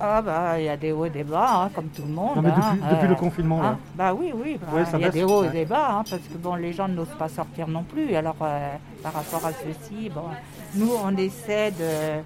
Ah 0.00 0.22
bah 0.22 0.58
il 0.60 0.64
y 0.66 0.68
a 0.68 0.76
des 0.76 0.92
hauts 0.92 1.04
et 1.06 1.10
des 1.10 1.24
bas, 1.24 1.62
hein, 1.64 1.70
comme 1.74 1.88
tout 1.88 2.02
le 2.02 2.12
monde. 2.12 2.36
Non, 2.36 2.42
mais 2.42 2.50
hein. 2.50 2.74
depuis, 2.76 2.88
depuis 2.90 3.06
Euh, 3.06 3.08
le 3.08 3.14
confinement, 3.16 3.60
là. 3.62 3.68
hein. 3.70 3.78
Bah 3.96 4.14
oui, 4.14 4.32
oui, 4.34 4.58
bah, 4.60 4.68
Ouais, 4.76 4.84
il 4.94 5.00
y 5.00 5.04
a 5.04 5.10
des 5.10 5.24
hauts 5.24 5.40
ouais. 5.42 5.48
et 5.48 5.50
des 5.50 5.64
bas, 5.64 6.02
parce 6.08 6.22
que 6.22 6.36
bon, 6.38 6.54
les 6.54 6.72
gens 6.72 6.86
n'osent 6.88 7.16
pas 7.18 7.28
sortir 7.28 7.66
non 7.66 7.82
plus. 7.82 8.14
Alors 8.14 8.36
euh, 8.42 8.70
par 9.02 9.12
rapport 9.14 9.44
à 9.46 9.50
ceci, 9.52 10.08
bon, 10.08 10.22
nous 10.76 10.90
on 11.04 11.16
essaie 11.16 11.72
de, 11.72 12.22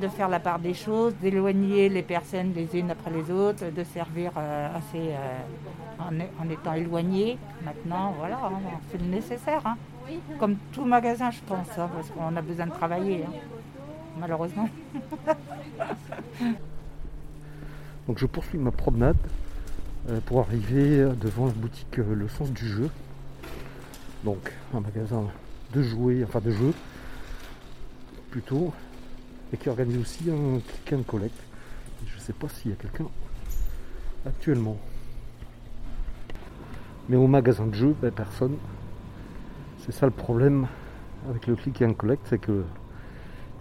de 0.00 0.08
faire 0.08 0.28
la 0.28 0.40
part 0.40 0.58
des 0.58 0.74
choses, 0.74 1.14
d'éloigner 1.22 1.88
les 1.88 2.02
personnes 2.02 2.52
les 2.54 2.68
unes 2.78 2.90
après 2.90 3.10
les 3.10 3.30
autres, 3.32 3.64
de 3.74 3.84
servir 3.84 4.32
euh, 4.36 4.68
assez 4.76 5.14
en, 5.98 6.14
en 6.44 6.50
étant 6.50 6.74
éloignés. 6.74 7.38
Maintenant, 7.64 8.14
voilà, 8.18 8.38
on 8.44 8.90
fait 8.92 8.98
le 9.02 9.10
nécessaire. 9.10 9.62
Comme 10.40 10.56
tout 10.72 10.84
magasin, 10.84 11.30
je 11.30 11.40
pense, 11.46 11.68
parce 11.68 12.10
qu'on 12.10 12.34
a 12.36 12.42
besoin 12.42 12.66
de 12.66 12.72
travailler, 12.72 13.24
malheureusement. 14.20 14.68
Donc 18.06 18.18
je 18.18 18.26
poursuis 18.26 18.58
ma 18.58 18.70
promenade 18.70 19.16
euh, 20.08 20.20
pour 20.20 20.40
arriver 20.40 21.08
devant 21.20 21.46
la 21.46 21.52
boutique 21.52 21.98
euh, 21.98 22.14
Le 22.14 22.28
Sens 22.28 22.50
du 22.50 22.66
Jeu. 22.66 22.90
Donc 24.24 24.52
un 24.74 24.80
magasin 24.80 25.24
de 25.72 25.82
jouets, 25.82 26.22
enfin 26.24 26.40
de 26.40 26.50
jeux 26.50 26.74
plutôt, 28.30 28.72
et 29.52 29.56
qui 29.56 29.68
organise 29.68 29.98
aussi 29.98 30.30
un 30.30 30.60
click 30.60 30.92
and 30.92 31.02
collect. 31.04 31.36
Je 32.06 32.14
ne 32.14 32.20
sais 32.20 32.32
pas 32.32 32.48
s'il 32.48 32.70
y 32.70 32.74
a 32.74 32.76
quelqu'un 32.76 33.06
actuellement. 34.26 34.76
Mais 37.08 37.16
au 37.16 37.26
magasin 37.26 37.66
de 37.66 37.74
jeux, 37.74 37.96
ben, 38.00 38.12
personne. 38.12 38.56
C'est 39.84 39.92
ça 39.92 40.06
le 40.06 40.12
problème 40.12 40.66
avec 41.28 41.46
le 41.46 41.56
click 41.56 41.82
and 41.82 41.94
collect, 41.94 42.22
c'est 42.28 42.38
que 42.38 42.64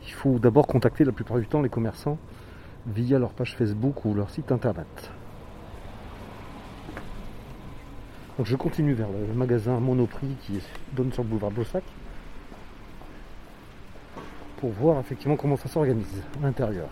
il 0.10 0.13
faut 0.13 0.39
d'abord 0.39 0.66
contacter 0.66 1.06
la 1.06 1.12
plupart 1.12 1.38
du 1.38 1.46
temps 1.46 1.62
les 1.62 1.70
commerçants 1.70 2.18
via 2.88 3.20
leur 3.20 3.32
page 3.32 3.56
Facebook 3.56 4.06
ou 4.06 4.16
leur 4.16 4.32
site 4.32 4.51
internet. 4.51 5.12
Donc 8.36 8.48
je 8.48 8.56
continue 8.56 8.94
vers 8.94 9.10
le 9.10 9.34
magasin 9.36 9.80
Monoprix 9.80 10.36
qui 10.42 10.62
donne 10.94 11.13
sur 11.13 11.22
le 11.22 11.30
boulevard 11.30 11.51
Blossac 11.51 11.84
pour 14.58 14.72
voir 14.72 15.00
effectivement 15.00 15.36
comment 15.36 15.58
ça 15.58 15.70
s'organise 15.70 16.24
à 16.42 16.46
l'intérieur. 16.46 16.89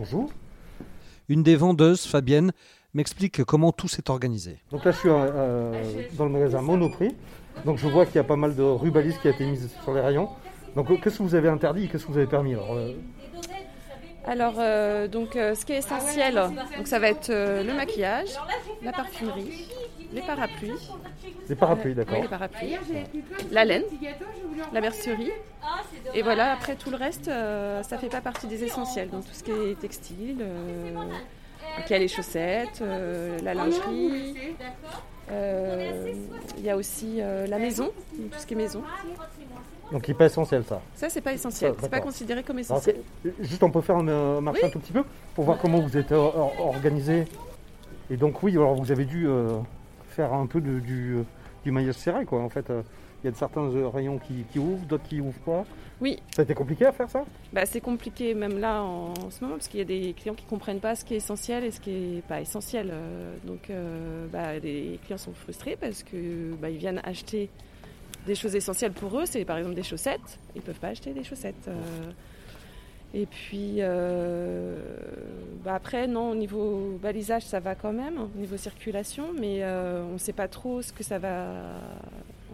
Bonjour. 0.00 0.30
Une 1.28 1.42
des 1.42 1.56
vendeuses, 1.56 2.06
Fabienne, 2.06 2.52
m'explique 2.94 3.44
comment 3.44 3.70
tout 3.70 3.86
s'est 3.86 4.08
organisé. 4.08 4.56
Donc 4.70 4.82
là 4.86 4.92
je 4.92 4.96
suis 4.96 5.10
euh, 5.10 5.74
dans 6.16 6.24
le 6.24 6.30
magasin 6.30 6.62
Monoprix. 6.62 7.14
Donc 7.66 7.76
je 7.76 7.86
vois 7.86 8.06
qu'il 8.06 8.14
y 8.14 8.18
a 8.18 8.24
pas 8.24 8.36
mal 8.36 8.56
de 8.56 8.62
rubalises 8.62 9.18
qui 9.18 9.28
a 9.28 9.32
été 9.32 9.44
mise 9.44 9.68
sur 9.82 9.92
les 9.92 10.00
rayons. 10.00 10.30
Donc 10.74 10.90
euh, 10.90 10.96
qu'est-ce 10.96 11.18
que 11.18 11.22
vous 11.22 11.34
avez 11.34 11.50
interdit 11.50 11.84
et 11.84 11.88
qu'est-ce 11.88 12.06
que 12.06 12.12
vous 12.12 12.16
avez 12.16 12.26
permis 12.26 12.54
alors, 12.54 12.72
euh, 12.72 12.94
Alors, 14.24 14.54
euh, 14.58 15.06
donc, 15.06 15.36
euh, 15.36 15.54
ce 15.54 15.66
qui 15.66 15.72
est 15.72 15.78
essentiel, 15.78 16.34
donc 16.78 16.86
ça 16.86 16.98
va 16.98 17.08
être 17.08 17.28
euh, 17.28 17.62
le 17.62 17.74
maquillage, 17.74 18.30
la 18.82 18.92
parfumerie, 18.92 19.68
les 20.12 20.22
parapluies, 20.22 20.72
Les 21.48 21.54
parapluies, 21.54 21.90
oui, 21.90 21.94
d'accord. 21.96 22.22
les 22.22 22.28
parapluies, 22.28 22.76
la 23.50 23.64
laine, 23.64 23.84
la 24.72 24.80
mercerie, 24.80 25.30
et 26.14 26.22
voilà. 26.22 26.52
Après 26.52 26.74
tout 26.74 26.90
le 26.90 26.96
reste, 26.96 27.28
euh, 27.28 27.82
ça 27.82 27.98
fait 27.98 28.08
pas 28.08 28.20
partie 28.20 28.46
des 28.46 28.64
essentiels. 28.64 29.10
Donc 29.10 29.24
tout 29.24 29.32
ce 29.34 29.42
qui 29.44 29.50
est 29.52 29.78
textile, 29.80 30.38
euh, 30.40 30.94
y 31.88 31.94
a 31.94 31.98
les 31.98 32.08
chaussettes, 32.08 32.80
euh, 32.82 33.38
la 33.42 33.54
lingerie. 33.54 34.34
euh, 35.30 36.12
Il 36.58 36.64
y 36.64 36.70
a 36.70 36.76
aussi 36.76 37.18
la 37.48 37.58
maison, 37.58 37.90
tout 38.16 38.38
ce 38.38 38.46
qui 38.46 38.54
est 38.54 38.56
maison. 38.56 38.82
Donc 39.92 40.06
il 40.06 40.12
n'est 40.12 40.16
pas 40.18 40.26
essentiel 40.26 40.62
ça. 40.64 40.80
Ça, 40.94 41.08
c'est 41.10 41.20
pas 41.20 41.32
essentiel. 41.32 41.74
C'est 41.80 41.90
pas 41.90 42.00
considéré 42.00 42.42
comme 42.44 42.58
essentiel. 42.60 42.96
juste 43.40 43.62
on 43.62 43.70
peut 43.70 43.80
faire 43.80 43.96
un 43.96 44.40
marché 44.40 44.60
Oui. 44.62 44.68
un 44.68 44.72
tout 44.72 44.78
petit 44.78 44.92
peu 44.92 45.02
pour 45.34 45.44
voir 45.44 45.58
comment 45.58 45.80
vous 45.80 45.96
êtes 45.96 46.12
or- 46.12 46.52
organisé. 46.60 47.24
Et 48.08 48.16
donc 48.16 48.42
oui, 48.42 48.52
alors 48.52 48.74
vous 48.74 48.90
avez 48.92 49.04
dû 49.04 49.26
euh, 49.28 49.58
faire 50.10 50.32
un 50.32 50.46
peu 50.46 50.60
de- 50.60 50.80
du, 50.80 51.14
euh, 51.16 51.22
du 51.64 51.70
maillage 51.70 51.94
serré 51.96 52.24
quoi. 52.24 52.40
En 52.42 52.48
fait, 52.48 52.68
euh, 52.70 52.82
il 53.22 53.26
y 53.26 53.28
a 53.28 53.32
de 53.32 53.36
certains 53.36 53.62
euh, 53.62 53.88
rayons 53.88 54.18
qui, 54.18 54.44
qui 54.50 54.58
ouvrent, 54.58 54.84
d'autres 54.86 55.04
qui 55.04 55.20
ouvrent 55.20 55.38
pas. 55.40 55.64
Oui. 56.00 56.18
Ça 56.34 56.40
a 56.40 56.44
été 56.44 56.54
compliqué 56.54 56.86
à 56.86 56.92
faire 56.92 57.08
ça? 57.10 57.24
Bah, 57.52 57.66
c'est 57.66 57.80
compliqué 57.82 58.32
même 58.34 58.58
là 58.58 58.82
en, 58.82 59.12
en 59.12 59.30
ce 59.30 59.42
moment 59.44 59.56
parce 59.56 59.68
qu'il 59.68 59.78
y 59.78 59.82
a 59.82 59.86
des 59.86 60.14
clients 60.14 60.34
qui 60.34 60.46
comprennent 60.46 60.80
pas 60.80 60.94
ce 60.94 61.04
qui 61.04 61.12
est 61.14 61.18
essentiel 61.18 61.62
et 61.64 61.70
ce 61.70 61.80
qui 61.80 61.90
est 61.90 62.22
pas 62.26 62.40
essentiel. 62.40 62.92
Donc 63.44 63.68
euh, 63.68 64.26
bah, 64.32 64.58
les 64.58 64.98
clients 65.04 65.18
sont 65.18 65.34
frustrés 65.34 65.76
parce 65.78 66.02
que 66.02 66.54
bah, 66.60 66.70
ils 66.70 66.78
viennent 66.78 67.00
acheter 67.04 67.50
des 68.26 68.34
choses 68.34 68.54
essentielles 68.56 68.92
pour 68.92 69.18
eux, 69.18 69.26
c'est 69.26 69.44
par 69.44 69.58
exemple 69.58 69.74
des 69.74 69.82
chaussettes. 69.82 70.38
Ils 70.56 70.62
peuvent 70.62 70.78
pas 70.80 70.88
acheter 70.88 71.12
des 71.12 71.24
chaussettes. 71.24 71.68
euh. 71.68 72.10
Et 73.12 73.26
puis 73.26 73.76
euh, 73.78 74.76
bah, 75.64 75.74
après 75.74 76.06
non 76.06 76.30
au 76.30 76.34
niveau 76.34 76.98
balisage 77.02 77.42
ça 77.44 77.60
va 77.60 77.74
quand 77.74 77.92
même, 77.92 78.18
au 78.34 78.38
niveau 78.38 78.56
circulation, 78.56 79.26
mais 79.38 79.62
euh, 79.62 80.04
on 80.08 80.14
ne 80.14 80.18
sait 80.18 80.32
pas 80.32 80.48
trop 80.48 80.82
ce 80.82 80.92
que 80.92 81.02
ça 81.02 81.18
va, 81.18 81.44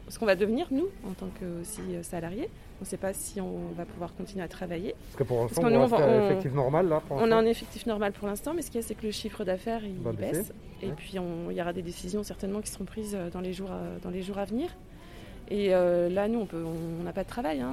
ce 0.09 0.19
qu'on 0.19 0.27
va 0.27 0.37
devenir 0.37 0.67
nous 0.71 0.89
en 1.07 1.13
tant 1.13 1.29
que 1.41 1.61
aussi 1.61 1.81
euh, 1.91 2.03
salariés. 2.03 2.49
On 2.79 2.85
ne 2.85 2.87
sait 2.87 2.99
pas 2.99 3.15
si 3.15 3.41
on 3.41 3.73
va 3.75 3.87
pouvoir 3.87 4.15
continuer 4.15 4.45
à 4.45 4.49
travailler. 4.49 4.95
Parce 5.07 5.17
que 5.17 5.23
pour 5.25 5.41
l'instant, 5.41 5.63
on 5.65 5.67
à 5.97 6.07
on- 6.09 6.25
effectif 6.27 6.53
normal 6.53 6.89
là. 6.89 7.01
Pour 7.09 7.17
On 7.17 7.27
est 7.31 7.33
en 7.35 7.47
effectif 7.47 7.87
normal 7.87 8.13
pour 8.13 8.29
l'instant, 8.29 8.53
mais 8.55 8.61
ce 8.61 8.71
qu'il 8.71 8.83
y 8.83 8.85
a, 8.85 8.87
c'est 8.87 8.95
que 8.95 9.07
le 9.07 9.13
chiffre 9.13 9.45
d'affaires 9.45 9.81
il 9.83 9.95
baisser. 10.13 10.33
baisse. 10.33 10.53
Et 10.83 10.89
Ouais. 10.89 10.93
puis 10.95 11.19
on- 11.19 11.51
il 11.51 11.57
y 11.57 11.61
aura 11.63 11.73
des 11.73 11.81
décisions 11.81 12.23
certainement 12.23 12.61
qui 12.61 12.71
seront 12.71 12.85
prises 12.85 13.17
dans 13.33 13.41
les 13.41 13.55
jours 13.55 13.71
à, 13.71 13.81
dans 14.03 14.11
les 14.11 14.21
jours 14.23 14.37
à 14.37 14.45
venir. 14.45 14.69
Et 15.49 15.75
euh, 15.75 16.11
là, 16.11 16.29
nous, 16.29 16.41
on 16.41 16.45
peut, 16.47 16.63
on 17.01 17.03
n'a 17.05 17.13
pas 17.13 17.23
de 17.25 17.29
travail. 17.29 17.61
hein, 17.63 17.73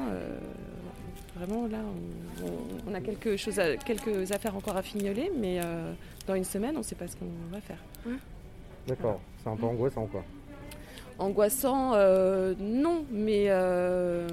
vraiment, 1.36 1.68
là, 1.68 1.78
on, 2.42 2.46
on- 2.46 2.92
on 2.92 2.94
a 2.96 3.02
quelque 3.02 3.36
chose 3.38 3.60
à- 3.60 3.78
quelques 3.78 4.32
affaires 4.32 4.56
encore 4.56 4.78
à 4.78 4.82
fignoler, 4.82 5.32
mais 5.40 5.60
euh, 5.64 5.94
dans 6.28 6.36
une 6.36 6.44
semaine, 6.44 6.74
on 6.76 6.80
ne 6.80 6.84
sait 6.84 6.96
pas 6.96 7.08
ce 7.08 7.16
qu'on 7.16 7.26
va 7.52 7.62
faire. 7.62 7.78
D'accord, 8.88 9.20
c'est 9.42 9.50
un 9.50 9.56
peu 9.56 9.66
angoissant 9.66 10.06
quoi. 10.08 10.24
Angoissant, 11.20 11.94
euh, 11.94 12.54
non, 12.60 13.06
mais 13.12 13.46
euh, 13.48 14.28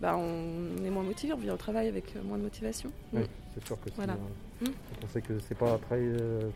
bah, 0.00 0.16
on 0.16 0.84
est 0.84 0.90
moins 0.90 1.02
motivé, 1.02 1.32
on 1.32 1.36
vient 1.36 1.54
au 1.54 1.58
travail 1.58 1.88
avec 1.88 2.14
moins 2.24 2.38
de 2.38 2.42
motivation. 2.44 2.90
Oui, 3.12 3.22
c'est 3.54 3.64
sûr 3.66 3.76
que 3.84 3.90
Voilà. 3.96 4.14
euh, 4.14 4.66
Mm. 4.66 4.66
vous 4.68 5.00
pensez 5.06 5.20
que 5.22 5.38
c'est 5.40 5.56
pas 5.56 5.78
très, 5.88 6.00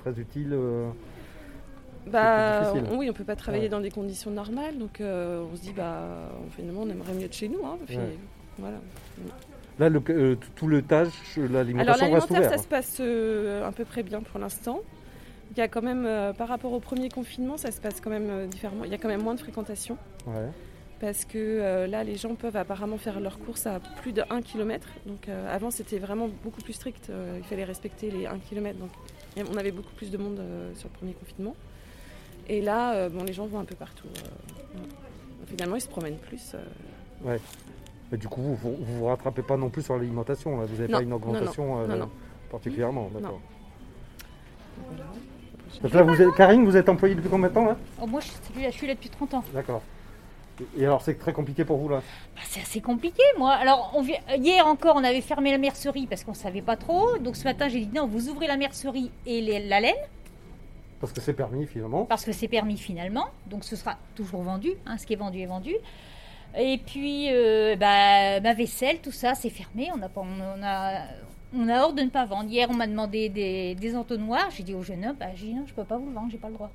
très 0.03 0.21
utile. 0.21 0.51
euh, 0.53 0.89
Bah 2.07 2.73
on- 2.93 2.99
oui, 2.99 3.09
on 3.09 3.15
peut 3.15 3.25
pas 3.25 3.35
travailler 3.37 3.65
Ouais. 3.65 3.69
dans 3.71 3.81
des 3.81 3.91
conditions 3.91 4.31
normales, 4.31 4.77
donc 4.79 5.01
euh, 5.01 5.43
on 5.51 5.57
se 5.57 5.63
dit 5.63 5.73
bah 5.73 6.31
finalement 6.55 6.83
on 6.83 6.89
aimerait 6.91 7.15
mieux 7.15 7.25
être 7.25 7.35
chez 7.35 7.49
nous. 7.49 7.65
Hein, 7.65 7.79
puis, 7.87 7.97
Ouais. 7.97 8.17
voilà. 8.59 8.77
Là, 9.79 9.89
le, 9.89 10.01
euh, 10.11 10.37
tout 10.55 10.69
le 10.69 10.83
tâche, 10.83 11.09
Alors 11.37 11.51
l'alimentation 11.51 11.93
reste 11.93 12.31
l'alimentaire, 12.31 12.37
ouverte. 12.39 12.53
ça 12.57 12.63
se 12.63 12.69
passe 12.69 12.97
euh, 13.01 13.67
à 13.67 13.73
peu 13.73 13.85
près 13.85 14.03
bien 14.05 14.21
pour 14.21 14.39
l'instant. 14.39 14.81
Il 15.51 15.59
y 15.59 15.61
a 15.61 15.69
quand 15.69 15.83
même, 15.83 16.05
euh, 16.07 16.33
par 16.33 16.49
rapport 16.49 16.73
au 16.73 16.81
premier 16.81 17.09
confinement, 17.09 17.57
ça 17.57 17.71
se 17.73 17.81
passe 17.81 18.01
quand 18.01 18.11
même 18.11 18.29
euh, 18.31 18.47
différemment. 18.47 18.85
Il 18.85 18.91
y 18.91 18.95
a 18.95 18.99
quand 18.99 19.09
même 19.09 19.23
moins 19.23 19.35
de 19.35 19.41
fréquentation 19.41 19.97
Ouais. 20.27 20.49
parce 21.01 21.25
que 21.25 21.39
euh, 21.39 21.87
là, 21.89 22.03
les 22.05 22.17
gens 22.17 22.35
peuvent 22.37 22.57
apparemment 22.57 22.99
faire 22.99 23.19
leurs 23.21 23.39
courses 23.41 23.67
à 23.67 23.81
plus 24.01 24.13
de 24.13 24.23
1 24.31 24.43
km. 24.43 24.89
Donc 25.07 25.29
avant, 25.51 25.71
c'était 25.73 25.99
vraiment 25.99 26.29
beaucoup 26.45 26.61
plus 26.63 26.73
strict. 26.73 27.11
il 27.37 27.45
fallait 27.45 27.65
respecter 27.65 28.11
les 28.13 28.27
1 28.27 28.39
km. 28.39 28.79
Donc 28.79 28.91
on 29.53 29.57
avait 29.57 29.73
beaucoup 29.73 29.93
plus 29.97 30.11
de 30.11 30.19
monde 30.19 30.41
sur 30.77 30.89
le 30.89 30.95
premier 30.97 31.13
confinement. 31.15 31.55
Et 32.49 32.61
là, 32.63 33.09
bon, 33.09 33.25
les 33.25 33.33
gens 33.33 33.47
vont 33.47 33.59
un 33.59 33.65
peu 33.65 33.75
partout. 33.75 34.07
Finalement, 35.49 35.77
ils 35.77 35.81
se 35.83 35.89
promènent 35.89 36.19
plus. 36.19 36.55
euh. 36.55 37.37
Mais 38.15 38.19
du 38.19 38.29
coup, 38.29 38.41
vous 38.43 38.55
vous, 38.55 38.77
vous 38.79 38.99
vous 38.99 39.07
rattrapez 39.07 39.43
pas 39.43 39.57
non 39.57 39.71
plus 39.71 39.83
sur 39.83 39.97
l'alimentation. 39.97 40.55
Vous 40.55 40.61
n'avez 40.77 40.87
pas 40.87 41.03
une 41.03 41.09
non, 41.09 41.17
augmentation 41.17 41.81
euh, 41.81 41.87
non, 41.89 41.97
non. 41.97 42.11
particulièrement. 42.49 43.11
d'accord. 43.13 43.41
Voilà. 44.87 45.05
Donc 45.83 45.93
là, 45.93 46.03
vous 46.05 46.23
êtes, 46.23 46.33
Karine, 46.37 46.65
vous 46.65 46.77
êtes 46.77 46.89
employée 46.89 47.17
depuis 47.17 47.29
combien 47.29 47.49
de 47.49 47.55
temps 47.55 47.65
là? 47.65 47.77
Oh, 48.01 48.07
moi, 48.07 48.21
je 48.21 48.27
suis, 48.27 48.63
là, 48.63 48.71
je 48.71 48.77
suis 48.77 48.87
là 48.87 48.95
depuis 48.95 49.09
30 49.11 49.35
ans. 49.35 49.45
D'accord. 49.53 49.83
Et- 50.79 50.85
alors, 50.87 51.03
c'est 51.03 51.15
très 51.19 51.33
compliqué 51.33 51.65
pour 51.65 51.77
vous 51.79 51.89
là? 51.89 52.03
Bah, 52.37 52.43
c'est 52.45 52.61
assez 52.61 52.81
compliqué, 52.81 53.23
moi. 53.37 53.51
Alors, 53.55 53.93
on 53.97 54.05
hier 54.37 54.65
encore, 54.65 54.95
on 54.95 55.03
avait 55.03 55.21
fermé 55.21 55.51
la 55.51 55.59
mercerie 55.59 56.07
parce 56.07 56.23
qu'on 56.23 56.31
ne 56.31 56.37
savait 56.37 56.63
pas 56.63 56.77
trop. 56.77 57.19
Donc, 57.19 57.35
ce 57.35 57.43
matin, 57.43 57.67
j'ai 57.67 57.81
dit 57.85 57.91
non, 57.93 58.07
vous 58.07 58.29
ouvrez 58.29 58.47
la 58.47 58.57
mercerie 58.57 59.11
et 59.27 59.41
les- 59.41 59.67
la 59.67 59.81
laine 59.81 59.95
Parce 61.01 61.13
que 61.13 61.21
c'est 61.21 61.33
permis 61.33 61.67
finalement. 61.67 62.05
parce 62.05 62.25
que 62.25 62.31
c'est 62.31 62.47
permis 62.47 62.77
finalement. 62.77 63.27
Donc, 63.49 63.65
ce 63.65 63.75
sera 63.75 63.97
toujours 64.15 64.43
vendu. 64.43 64.71
hein, 64.87 64.99
ce 64.99 65.05
qui 65.07 65.15
est 65.15 65.17
vendu 65.17 65.41
est 65.41 65.47
vendu. 65.47 65.75
Et 66.57 66.79
puis, 66.79 67.29
euh, 67.33 67.77
bah, 67.77 68.41
ma 68.41 68.55
vaisselle, 68.55 68.99
tout 69.01 69.11
ça, 69.13 69.35
c'est 69.35 69.51
fermé. 69.51 69.91
On 69.97 70.01
a, 70.03 70.09
pas, 70.09 70.23
on, 70.23 70.63
a, 70.63 71.03
on 71.57 71.69
a 71.69 71.83
ordre 71.83 71.97
de 71.97 72.03
ne 72.03 72.11
pas 72.11 72.25
vendre. 72.25 72.49
Hier, 72.51 72.69
on 72.71 72.75
m'a 72.75 72.87
demandé 72.87 73.29
des, 73.29 73.75
des 73.75 73.97
entonnoirs. 73.97 74.51
J'ai 74.57 74.63
dit 74.63 74.75
au 74.75 74.83
jeune 74.83 75.05
homme, 75.05 75.17
bah, 75.19 75.27
j'ai 75.35 75.47
dit 75.47 75.55
non, 75.55 75.65
je 75.67 75.73
ne 75.73 75.77
peux 75.77 75.85
pas 75.85 75.97
vous 75.99 76.07
le 76.09 76.15
vendre, 76.15 76.29
j'ai 76.31 76.39
pas 76.39 76.49
le 76.49 76.55
droit. 76.55 76.71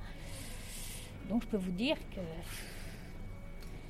Donc, 1.28 1.42
je 1.42 1.46
peux 1.46 1.56
vous 1.56 1.70
dire 1.70 1.96
que. 2.14 2.20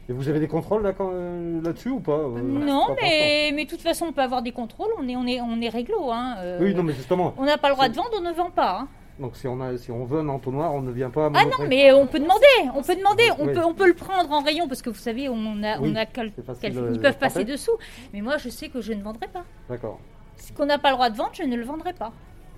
Et 0.08 0.12
vous 0.12 0.28
avez 0.28 0.40
des 0.40 0.48
contrôles 0.48 0.82
là, 0.82 0.92
euh, 1.00 1.62
là-dessus 1.62 1.90
ou 1.90 2.00
pas 2.00 2.12
euh, 2.18 2.40
non, 2.42 2.86
pas 2.88 2.96
mais, 3.00 3.52
mais 3.54 3.64
de 3.64 3.70
toute 3.70 3.80
façon, 3.82 4.06
on 4.06 4.12
peut 4.12 4.22
avoir 4.22 4.42
des 4.42 4.50
contrôles. 4.52 4.90
On 4.98 5.08
est, 5.08 5.14
on 5.16 5.26
est, 5.26 5.40
on 5.40 5.60
est 5.60 5.68
réglo. 5.68 6.10
Hein. 6.10 6.36
euh, 6.38 6.58
Oui, 6.60 6.74
non, 6.74 6.82
mais 6.82 6.92
justement. 6.92 7.32
On 7.38 7.44
n'a 7.44 7.58
pas 7.58 7.68
le 7.68 7.74
droit 7.74 7.88
de 7.88 7.94
vendre, 7.94 8.10
on 8.16 8.20
ne 8.20 8.32
vend 8.32 8.50
pas. 8.50 8.80
hein. 8.80 8.88
Donc 9.20 9.36
si 9.36 9.46
on, 9.46 9.60
a, 9.60 9.76
si 9.76 9.90
on 9.90 10.04
veut 10.06 10.20
un 10.20 10.28
entonnoir, 10.28 10.72
on 10.74 10.80
ne 10.80 10.90
vient 10.90 11.10
pas 11.10 11.26
à 11.26 11.30
Ah 11.34 11.44
non, 11.44 11.66
mais 11.68 11.92
on 11.92 12.06
peut 12.06 12.18
demander, 12.20 12.46
on 12.74 12.82
peut 12.82 12.96
demander, 12.96 13.24
on, 13.38 13.46
Oui. 13.48 13.52
peut, 13.52 13.64
on 13.64 13.74
peut 13.74 13.86
le 13.86 13.94
prendre 13.94 14.32
en 14.32 14.40
rayon 14.42 14.66
parce 14.66 14.80
que 14.80 14.88
vous 14.88 14.98
savez, 14.98 15.28
on 15.28 15.62
a, 15.62 15.78
Oui, 15.78 15.90
on 15.92 15.96
a 15.96 16.06
cal- 16.06 16.32
c'est 16.34 16.44
facile, 16.44 16.62
cal- 16.74 16.78
euh, 16.84 16.90
ils 16.94 17.00
peuvent 17.00 17.18
passer 17.18 17.44
dessous. 17.44 17.76
Mais 18.14 18.22
moi, 18.22 18.38
je 18.38 18.48
sais 18.48 18.68
que 18.70 18.80
je 18.80 18.94
ne 18.94 19.02
vendrai 19.02 19.28
pas. 19.28 19.44
D'accord. 19.68 20.00
Ce 20.36 20.52
qu'on 20.52 20.64
n'a 20.64 20.78
pas 20.78 20.88
le 20.88 20.94
droit 20.94 21.10
de 21.10 21.16
vendre, 21.16 21.32
je 21.34 21.42
ne 21.42 21.54
le 21.54 21.64
vendrai 21.64 21.92
pas. 21.92 22.12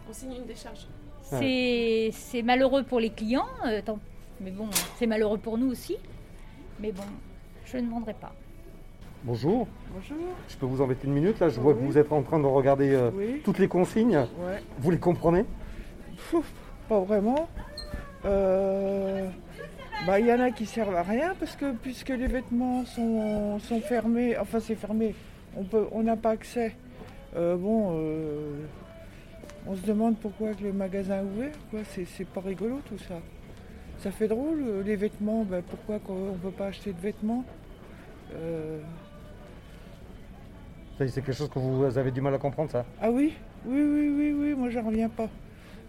On 0.09 0.13
signe 0.13 0.35
une 0.37 0.47
décharge. 0.47 0.87
C'est 1.23 2.11
c'est 2.13 2.43
malheureux 2.43 2.85
pour 2.85 3.01
les 3.01 3.11
clients, 3.11 3.47
euh, 3.67 3.81
tant- 3.85 3.99
mais 4.41 4.51
bon, 4.51 4.69
c'est 4.99 5.07
malheureux 5.07 5.39
pour 5.39 5.59
nous 5.59 5.71
aussi. 5.71 5.97
Mais 6.79 6.93
bon, 6.93 7.03
je 7.65 7.79
ne 7.79 7.91
vendrai 7.91 8.15
pas. 8.15 8.33
Bonjour. 9.25 9.67
Bonjour. 9.95 10.17
Je 10.49 10.57
peux 10.57 10.67
vous 10.67 10.81
embêter 10.81 11.07
une 11.07 11.13
minute 11.15 11.39
là 11.41 11.49
Je 11.49 11.61
vois 11.61 11.75
que 11.75 11.79
vous 11.79 11.97
êtes 11.97 12.13
en 12.13 12.23
train 12.23 12.39
de 12.41 12.47
regarder 12.47 12.93
euh, 12.93 13.11
Oui. 13.15 13.41
toutes 13.45 13.59
les 13.59 13.69
consignes. 13.69 14.17
Ouais. 14.17 14.63
Vous 14.79 14.91
les 14.91 14.99
comprenez? 14.99 15.45
Pas 16.89 17.01
vraiment. 17.01 17.49
Euh, 18.25 19.29
bah, 20.07 20.21
il 20.21 20.27
y 20.27 20.33
en 20.33 20.41
a 20.41 20.51
qui 20.51 20.67
servent 20.67 20.95
à 20.95 21.03
rien 21.03 21.35
parce 21.39 21.57
que 21.57 21.73
puisque 21.73 22.11
les 22.11 22.27
vêtements 22.27 22.85
sont, 22.85 23.59
sont 23.61 23.81
fermés, 23.81 24.37
enfin 24.39 24.61
c'est 24.61 24.75
fermé, 24.75 25.15
on 25.57 25.65
peut, 25.65 25.87
on 25.93 26.03
n'a 26.03 26.17
pas 26.17 26.31
accès. 26.31 26.75
Euh, 27.37 27.57
bon, 27.57 27.93
euh, 27.97 28.65
on 29.67 29.75
se 29.75 29.83
demande 29.87 30.17
pourquoi 30.19 30.53
que 30.55 30.63
le 30.65 30.73
magasin 30.73 31.19
est 31.19 31.23
ouvert. 31.23 31.55
Quoi. 31.71 31.81
C'est, 31.89 32.27
pas 32.27 32.41
rigolo 32.41 32.81
tout 32.89 32.99
ça. 32.99 33.15
Ça 33.99 34.11
fait 34.11 34.29
drôle 34.29 34.83
les 34.85 34.97
vêtements. 34.97 35.45
bah, 35.45 35.59
pourquoi 35.69 35.99
qu'on- 35.99 36.31
on 36.31 36.33
ne 36.33 36.39
peut 36.39 36.51
pas 36.51 36.67
acheter 36.67 36.93
de 36.93 37.01
vêtements 37.01 37.45
C'est 40.99 41.13
quelque 41.15 41.33
chose 41.33 41.49
que 41.49 41.59
vous 41.59 41.99
avez 41.99 42.11
du 42.11 42.21
mal 42.21 42.35
à 42.35 42.39
comprendre 42.39 42.71
ça? 42.71 42.85
Ah 43.01 43.11
oui, 43.11 43.35
oui, 43.67 43.83
oui, 43.83 44.09
oui, 44.09 44.33
oui, 44.33 44.55
moi 44.55 44.71
j'en 44.71 44.83
reviens 44.83 45.09
pas. 45.09 45.29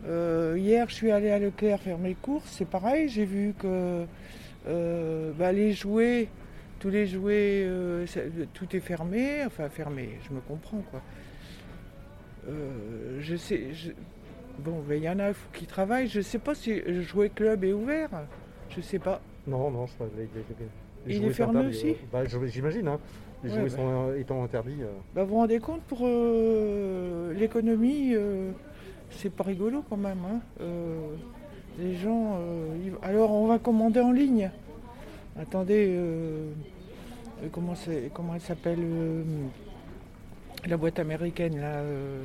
Euh, 0.05 0.55
hier, 0.57 0.89
je 0.89 0.95
suis 0.95 1.12
allée 1.12 1.29
à 1.31 1.39
Leclerc 1.39 1.79
faire 1.79 1.98
mes 1.98 2.15
courses, 2.15 2.50
c'est 2.51 2.67
pareil, 2.67 3.07
j'ai 3.07 3.24
vu 3.25 3.53
que 3.57 4.05
euh, 4.67 5.31
bah, 5.38 5.51
les 5.53 5.72
jouets, 5.72 6.27
tous 6.79 6.89
les 6.89 7.07
jouets, 7.07 7.63
euh, 7.63 8.05
ça- 8.07 8.19
tout 8.53 8.75
est 8.75 8.81
fermé, 8.81 9.43
enfin 9.45 9.69
fermé, 9.69 10.10
je 10.27 10.33
me 10.33 10.41
comprends 10.41 10.81
quoi. 10.91 11.01
Je 13.19 13.36
sais, 13.38 13.74
je- 13.74 13.91
bon, 14.60 14.83
il 14.91 14.98
y 14.98 15.07
en 15.10 15.19
a 15.19 15.31
qui 15.53 15.65
travaillent, 15.65 16.10
je 16.10 16.19
sais 16.19 16.39
pas 16.39 16.53
si 16.55 16.81
le 16.81 17.01
jouet 17.01 17.29
club 17.29 17.63
est 17.63 17.72
ouvert, 17.72 18.10
je 18.69 18.81
sais 18.81 19.00
pas. 19.00 19.22
Non, 19.48 19.72
non, 19.72 19.86
je 19.88 19.93
crois 19.93 20.07
que 20.07 20.17
les, 20.17 20.24
les- 20.24 20.45
les- 20.60 21.15
Il 21.17 21.25
est 21.25 21.33
fermé 21.33 21.67
aussi 21.67 21.95
bah, 22.12 22.24
J'imagine, 22.45 22.88
hein. 22.88 23.00
Les 23.43 23.50
Ouais, 23.51 23.55
jouets 23.60 23.69
bah. 23.69 23.75
sont, 23.75 24.13
étant 24.17 24.43
interdits. 24.43 24.77
Bah, 25.13 25.24
vous 25.24 25.29
vous 25.31 25.36
rendez 25.36 25.60
compte 25.60 25.81
pour 25.83 26.07
l'économie, 27.33 28.15
c'est 29.17 29.29
pas 29.32 29.43
rigolo 29.43 29.84
quand 29.89 29.98
même. 29.98 30.20
hein. 30.29 30.39
Euh, 30.62 31.00
les 31.79 31.96
gens. 31.96 32.38
euh, 32.39 32.91
Alors 33.01 33.32
on 33.32 33.48
va 33.48 33.60
commander 33.60 34.00
en 34.00 34.12
ligne. 34.12 34.50
Attendez, 35.39 35.88
euh, 35.89 36.51
comment, 37.51 37.74
comment 38.13 38.36
elle 38.36 38.41
s'appelle 38.41 38.79
La 40.67 40.77
boîte 40.77 41.00
américaine 41.00 41.60
là. 41.60 41.82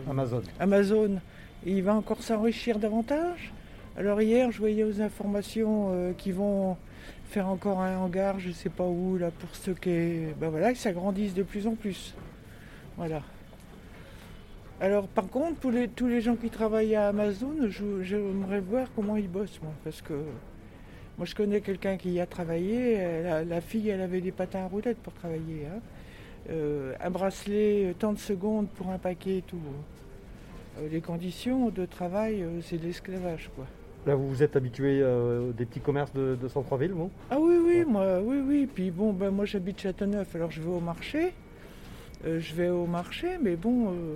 Amazon. 0.09 0.43
Amazon. 0.61 1.21
Et 1.67 1.73
il 1.73 1.83
va 1.83 1.95
encore 1.95 2.23
s'enrichir 2.23 2.79
davantage. 2.79 3.53
Alors 3.97 4.21
hier, 4.23 4.51
je 4.53 4.59
voyais 4.59 4.85
aux 4.85 5.01
informations 5.01 5.89
euh, 5.91 6.13
qu'ils 6.13 6.35
vont 6.35 6.77
faire 7.31 7.49
encore 7.49 7.81
un 7.81 7.99
hangar, 7.99 8.39
je 8.39 8.53
sais 8.53 8.69
pas 8.69 8.87
où, 8.87 9.19
là, 9.19 9.31
pour 9.31 9.55
stocker. 9.55 10.35
Ben 10.41 10.51
voilà, 10.51 10.71
ils 10.71 10.77
s'agrandissent 10.77 11.35
de 11.35 11.43
plus 11.43 11.67
en 11.67 11.75
plus. 11.75 12.15
Voilà. 12.97 13.23
Alors 14.81 15.09
par 15.09 15.29
contre, 15.29 15.59
pour 15.59 15.71
les- 15.73 15.89
tous 15.89 16.07
les 16.07 16.21
gens 16.21 16.37
qui 16.37 16.51
travaillent 16.51 16.95
à 16.95 17.09
Amazon, 17.09 17.53
j'aimerais 18.03 18.61
voir 18.61 18.87
comment 18.95 19.17
ils 19.17 19.29
bossent, 19.29 19.61
moi, 19.63 19.73
parce 19.83 20.01
que 20.01 20.15
moi 21.17 21.27
je 21.27 21.35
connais 21.35 21.61
quelqu'un 21.61 21.97
qui 21.97 22.11
y 22.13 22.21
a 22.21 22.27
travaillé. 22.27 22.99
la 23.47 23.61
fille, 23.61 23.89
elle 23.89 24.01
avait 24.01 24.21
des 24.21 24.31
patins 24.33 24.61
à 24.61 24.67
roulettes 24.69 24.99
pour 24.99 25.13
travailler. 25.15 25.67
hein. 25.67 25.81
Euh, 26.51 26.95
un 27.01 27.11
bracelet, 27.11 27.87
euh, 27.91 27.93
tant 27.99 28.13
de 28.13 28.19
secondes 28.19 28.69
pour 28.69 28.89
un 28.91 28.99
paquet 28.99 29.39
et 29.39 29.43
tout. 29.43 29.59
Euh, 30.79 30.89
les 30.91 31.01
conditions 31.03 31.69
de 31.69 31.85
travail, 31.85 32.43
euh, 32.43 32.61
c'est 32.63 32.79
de 32.79 32.85
l'esclavage, 32.87 33.51
quoi. 33.55 33.67
Là, 34.07 34.15
vous 34.15 34.29
vous 34.29 34.43
êtes 34.43 34.57
habitué 34.57 35.01
euh, 35.03 35.51
des 35.53 35.67
petits 35.67 35.81
commerces 35.81 36.13
de, 36.15 36.39
de 36.41 36.49
centre-ville, 36.49 36.93
vous? 36.93 37.11
Ah 37.31 37.37
oui, 37.39 37.57
oui, 37.63 37.85
moi, 37.87 38.21
oui, 38.23 38.39
oui. 38.47 38.69
Puis 38.73 38.91
bon, 38.91 39.13
ben, 39.13 39.31
moi 39.31 39.45
j'habite 39.45 39.81
Châteauneuf, 39.81 40.35
alors 40.37 40.51
je 40.53 40.63
vais 40.63 40.71
au 40.71 40.81
marché. 40.81 41.35
Euh, 42.25 42.39
je 42.41 42.55
vais 42.55 42.69
au 42.71 42.87
marché, 42.87 43.37
mais 43.43 43.57
bon, 43.57 43.89
euh, 43.91 44.15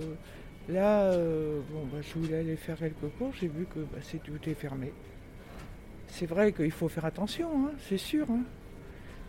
là, 0.69 1.11
euh, 1.11 1.59
bon, 1.71 1.85
ben, 1.91 2.01
je 2.01 2.13
voulais 2.19 2.37
aller 2.39 2.55
faire 2.55 2.77
quelques 2.77 3.09
cours, 3.17 3.31
j'ai 3.39 3.47
vu 3.47 3.65
que 3.65 3.79
c'est 4.01 4.21
tout 4.23 4.37
est 4.47 4.53
fermé. 4.53 4.91
C'est 6.07 6.25
vrai 6.27 6.51
qu'il 6.53 6.71
faut 6.71 6.87
faire 6.89 7.05
attention, 7.05 7.49
hein, 7.67 7.71
c'est 7.87 7.97
sûr. 7.97 8.25
hein. 8.29 8.43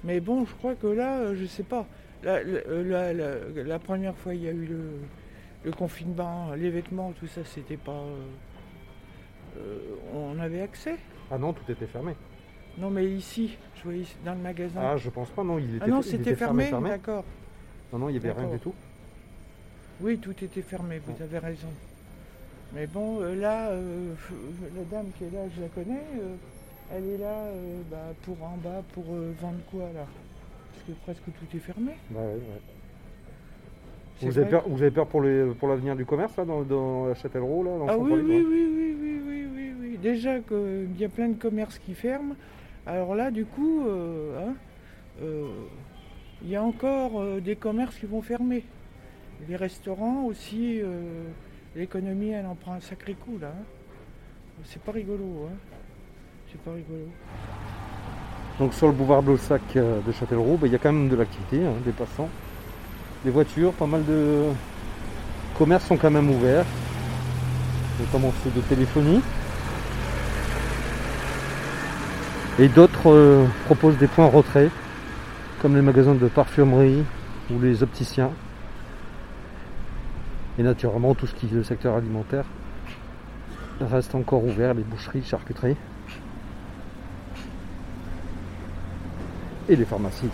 Mais 0.04 0.20
bon, 0.20 0.44
je 0.44 0.54
crois 0.54 0.74
que 0.74 0.86
là, 0.86 1.18
euh, 1.20 1.34
je 1.34 1.46
sais 1.46 1.62
pas. 1.62 1.86
La, 2.22 2.42
la- 2.42 2.82
la- 2.82 3.12
la- 3.12 3.62
la 3.64 3.78
première 3.78 4.16
fois, 4.16 4.34
il 4.34 4.42
y 4.42 4.48
a 4.48 4.52
eu 4.52 4.66
le, 4.66 4.80
le 5.64 5.72
confinement, 5.72 6.52
les 6.54 6.70
vêtements, 6.70 7.12
tout 7.12 7.26
ça, 7.26 7.40
c'était 7.44 7.76
pas. 7.78 7.92
euh, 7.92 8.16
euh, 9.58 9.78
on 10.14 10.38
avait 10.40 10.60
accès. 10.62 10.96
Ah 11.30 11.38
non, 11.38 11.52
tout 11.52 11.70
était 11.70 11.86
fermé. 11.86 12.14
Non, 12.76 12.90
mais 12.90 13.06
ici, 13.06 13.56
je 13.76 13.82
voyais 13.84 14.00
ici, 14.00 14.16
dans 14.24 14.34
le 14.34 14.40
magasin. 14.40 14.80
Ah, 14.82 14.96
je 14.96 15.08
pense 15.08 15.30
pas, 15.30 15.44
non. 15.44 15.58
Il 15.58 15.76
était, 15.76 15.84
Ah 15.84 15.88
non, 15.88 16.02
c'était 16.02 16.16
était 16.30 16.34
fermé, 16.36 16.64
fermé. 16.64 16.90
d'accord. 16.90 17.24
Non, 17.92 17.98
non, 18.00 18.08
il 18.08 18.12
n'y 18.12 18.18
avait 18.18 18.32
rien 18.32 18.48
du 18.50 18.58
tout. 18.58 18.74
Oui, 20.00 20.18
tout 20.18 20.34
était 20.42 20.62
fermé, 20.62 21.00
vous 21.06 21.22
avez 21.22 21.38
raison. 21.38 21.68
Mais 22.74 22.86
bon, 22.86 23.20
euh, 23.20 23.34
là, 23.36 23.68
euh, 23.68 24.12
la 24.76 24.82
dame 24.90 25.06
qui 25.16 25.24
est 25.24 25.30
là, 25.30 25.40
je 25.54 25.60
la 25.62 25.68
connais, 25.68 26.02
euh, 26.20 26.34
elle 26.92 27.04
est 27.08 27.18
là 27.18 27.44
euh, 27.46 27.80
bah, 27.90 28.12
pour 28.22 28.42
en 28.42 28.56
bas, 28.56 28.82
pour 28.92 29.04
vendre 29.04 29.60
quoi 29.70 29.84
là? 29.94 30.06
Parce 30.72 30.86
que 30.86 30.92
presque 31.04 31.24
tout 31.24 31.56
est 31.56 31.60
fermé. 31.60 31.92
Bah 32.10 32.20
ouais, 32.20 32.26
ouais. 32.26 32.60
C'est 34.18 34.26
Vous 34.26 34.38
avez, 34.38 34.50
peur, 34.50 34.64
vous 34.66 34.82
avez 34.82 34.90
peur 34.90 35.06
pour 35.06 35.22
l'avenir 35.22 35.94
du 35.94 36.04
commerce, 36.04 36.36
là, 36.36 36.44
dans, 36.44 36.62
dans 36.62 37.14
Châtellerault, 37.14 37.62
là 37.62 37.78
dans 37.78 37.88
Ah 37.88 37.98
oui, 37.98 38.12
oui, 38.14 38.22
oui, 38.24 38.44
oui, 38.48 38.96
oui, 38.98 39.20
oui, 39.26 39.46
oui, 39.54 39.72
oui. 39.80 39.98
Déjà 39.98 40.40
qu'il 40.40 40.96
y 40.98 41.04
a 41.04 41.08
plein 41.08 41.28
de 41.28 41.34
commerces 41.40 41.78
qui 41.78 41.94
ferment. 41.94 42.34
Alors 42.86 43.14
là, 43.14 43.30
du 43.30 43.44
coup, 43.44 43.82
hein, 44.38 44.54
il 46.42 46.48
y 46.48 46.54
a 46.54 46.62
encore 46.62 47.40
des 47.40 47.56
commerces 47.56 47.96
qui 47.98 48.06
vont 48.06 48.22
fermer. 48.22 48.64
Les 49.48 49.56
restaurants 49.56 50.24
aussi, 50.24 50.80
euh, 50.80 51.24
l'économie, 51.76 52.30
elle 52.30 52.46
en 52.46 52.54
prend 52.54 52.74
un 52.74 52.80
sacré 52.80 53.14
coup 53.14 53.38
là. 53.40 53.48
hein. 53.48 53.64
C'est 54.64 54.80
pas 54.80 54.92
rigolo, 54.92 55.48
hein. 55.48 55.54
C'est 56.50 56.60
pas 56.60 56.72
rigolo. 56.72 57.08
Donc 58.58 58.72
sur 58.72 58.86
le 58.86 58.92
boulevard 58.92 59.22
Blossac 59.22 59.60
euh, 59.76 60.00
de 60.00 60.12
Châtellerault, 60.12 60.56
bah, 60.56 60.66
il 60.66 60.72
y 60.72 60.76
a 60.76 60.78
quand 60.78 60.92
même 60.92 61.08
de 61.08 61.16
l'activité, 61.16 61.66
hein, 61.66 61.72
des 61.84 61.92
passants, 61.92 62.28
des 63.24 63.30
voitures, 63.30 63.72
pas 63.72 63.86
mal 63.86 64.04
de 64.06 64.44
commerces 65.58 65.84
sont 65.86 65.96
quand 65.96 66.10
même 66.10 66.30
ouverts, 66.30 66.64
notamment 68.00 68.32
ceux 68.42 68.50
de 68.50 68.60
téléphonie. 68.62 69.20
Et 72.58 72.68
d'autres 72.68 73.10
euh, 73.10 73.46
proposent 73.66 73.98
des 73.98 74.06
points 74.06 74.26
retrait, 74.26 74.70
comme 75.60 75.74
les 75.74 75.82
magasins 75.82 76.14
de 76.14 76.28
parfumerie 76.28 77.02
ou 77.50 77.60
les 77.60 77.82
opticiens. 77.82 78.30
Et 80.58 80.62
naturellement 80.62 81.14
tout 81.14 81.26
ce 81.26 81.34
qui 81.34 81.46
est 81.46 81.50
le 81.50 81.64
secteur 81.64 81.96
alimentaire 81.96 82.44
reste 83.80 84.14
encore 84.14 84.44
ouvert, 84.44 84.72
les 84.74 84.84
boucheries, 84.84 85.24
charcuteries. 85.24 85.76
et 89.68 89.76
les 89.76 89.84
pharmacies. 89.84 90.28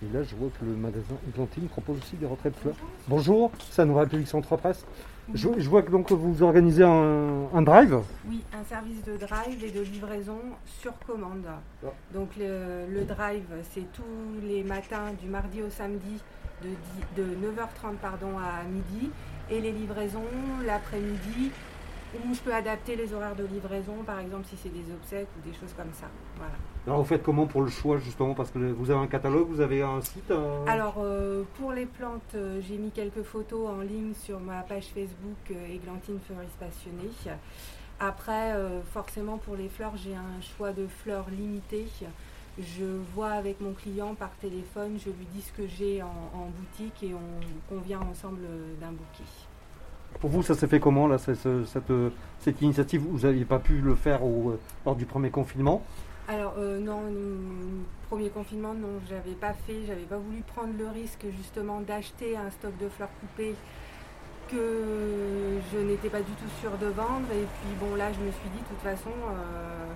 Et 0.00 0.16
là, 0.16 0.22
je 0.22 0.36
vois 0.36 0.48
que 0.48 0.64
le 0.64 0.76
magasin 0.76 1.16
Glantine 1.34 1.66
propose 1.68 1.98
aussi 1.98 2.16
des 2.16 2.26
retraits 2.26 2.54
de 2.54 2.58
fleurs. 2.58 2.76
Bonjour, 3.08 3.50
c'est 3.70 3.84
Nouvelle 3.84 4.04
République 4.04 4.28
Centre 4.28 4.56
Presse. 4.56 4.86
Je, 5.34 5.48
je 5.58 5.68
vois 5.68 5.82
que 5.82 5.90
donc 5.90 6.10
vous 6.10 6.42
organisez 6.42 6.84
un, 6.84 7.48
un 7.52 7.62
drive. 7.62 7.98
Oui, 8.26 8.42
un 8.58 8.64
service 8.64 9.02
de 9.04 9.16
drive 9.16 9.62
et 9.62 9.70
de 9.70 9.80
livraison 9.80 10.38
sur 10.64 10.92
commande. 11.06 11.44
Ah. 11.84 11.88
Donc 12.14 12.30
le, 12.38 12.86
le 12.88 13.04
drive, 13.04 13.44
c'est 13.72 13.92
tous 13.92 14.02
les 14.42 14.62
matins 14.62 15.12
du 15.20 15.28
mardi 15.28 15.60
au 15.62 15.68
samedi 15.68 16.22
de, 16.62 16.68
dix- 16.68 17.16
de 17.16 17.24
9h30 17.46 17.96
pardon, 18.00 18.38
à 18.38 18.62
midi 18.64 19.10
et 19.50 19.60
les 19.60 19.72
livraisons 19.72 20.24
l'après-midi 20.64 21.50
Ou 22.14 22.34
je 22.34 22.40
peux 22.40 22.54
adapter 22.54 22.96
les 22.96 23.12
horaires 23.12 23.36
de 23.36 23.44
livraison, 23.44 23.96
par 24.06 24.18
exemple 24.20 24.46
si 24.48 24.56
c'est 24.56 24.68
des 24.70 24.92
obsèques 24.92 25.28
ou 25.38 25.48
des 25.48 25.54
choses 25.54 25.72
comme 25.76 25.92
ça. 25.92 26.06
Voilà. 26.36 26.52
Alors 26.86 27.00
vous 27.00 27.04
faites 27.06 27.22
comment 27.22 27.46
pour 27.46 27.60
le 27.62 27.68
choix 27.68 27.98
justement 27.98 28.34
Parce 28.34 28.50
que 28.50 28.58
vous 28.58 28.90
avez 28.90 29.00
un 29.00 29.06
catalogue, 29.06 29.48
vous 29.48 29.60
avez 29.60 29.82
un 29.82 30.00
site 30.00 30.30
euh 30.30 30.64
Alors 30.66 30.96
euh, 30.98 31.42
pour 31.58 31.72
les 31.72 31.84
plantes, 31.84 32.22
euh, 32.34 32.60
j'ai 32.66 32.76
mis 32.76 32.90
quelques 32.90 33.22
photos 33.22 33.68
en 33.68 33.80
ligne 33.82 34.14
sur 34.14 34.40
ma 34.40 34.62
page 34.62 34.86
Facebook 34.94 35.50
Églantine 35.70 36.18
Fleuriste 36.26 36.56
Passionnée. 36.58 37.10
Après, 38.00 38.54
forcément 38.92 39.38
pour 39.38 39.56
les 39.56 39.68
fleurs, 39.68 39.96
j'ai 39.96 40.14
un 40.14 40.40
choix 40.40 40.70
de 40.72 40.86
fleurs 40.86 41.26
limité. 41.30 41.86
Je 42.58 42.84
vois 43.14 43.30
avec 43.30 43.60
mon 43.60 43.72
client 43.72 44.14
par 44.14 44.30
téléphone, 44.40 44.98
je 44.98 45.10
lui 45.10 45.26
dis 45.32 45.42
ce 45.42 45.52
que 45.52 45.66
j'ai 45.68 46.02
en, 46.02 46.06
en 46.34 46.46
boutique 46.46 47.02
et 47.04 47.14
on 47.14 47.74
convient 47.74 48.00
ensemble 48.00 48.40
d'un 48.80 48.90
bouquet. 48.90 49.30
Pour 50.20 50.30
vous, 50.30 50.42
ça 50.42 50.54
s'est 50.54 50.66
fait 50.66 50.80
comment 50.80 51.06
là, 51.06 51.18
cette, 51.18 51.46
cette 51.66 52.62
initiative? 52.62 53.02
Vous 53.08 53.20
n'aviez 53.20 53.44
pas 53.44 53.58
pu 53.60 53.80
le 53.80 53.94
faire 53.94 54.24
au- 54.24 54.50
euh, 54.50 54.60
lors 54.84 54.96
du 54.96 55.06
premier 55.06 55.30
confinement? 55.30 55.82
Alors 56.26 56.54
euh, 56.58 56.78
non, 56.80 57.00
premier 58.08 58.28
confinement, 58.28 58.74
non, 58.74 59.00
j'avais 59.08 59.36
pas 59.36 59.52
fait, 59.52 59.86
j'avais 59.86 60.02
pas 60.02 60.18
voulu 60.18 60.42
prendre 60.54 60.72
le 60.76 60.88
risque 60.88 61.24
justement 61.36 61.80
d'acheter 61.80 62.36
un 62.36 62.50
stock 62.50 62.76
de 62.78 62.88
fleurs 62.88 63.08
coupées 63.20 63.54
que 64.50 65.58
je 65.72 65.78
n'étais 65.78 66.08
pas 66.08 66.20
du 66.20 66.32
tout 66.32 66.48
sûre 66.60 66.76
de 66.78 66.86
vendre. 66.86 67.26
Et 67.32 67.44
puis 67.44 67.74
bon 67.80 67.94
là, 67.94 68.12
je 68.12 68.18
me 68.18 68.30
suis 68.32 68.48
dit 68.50 68.58
de 68.60 68.66
toute 68.68 68.82
façon, 68.82 69.10
euh, 69.10 69.86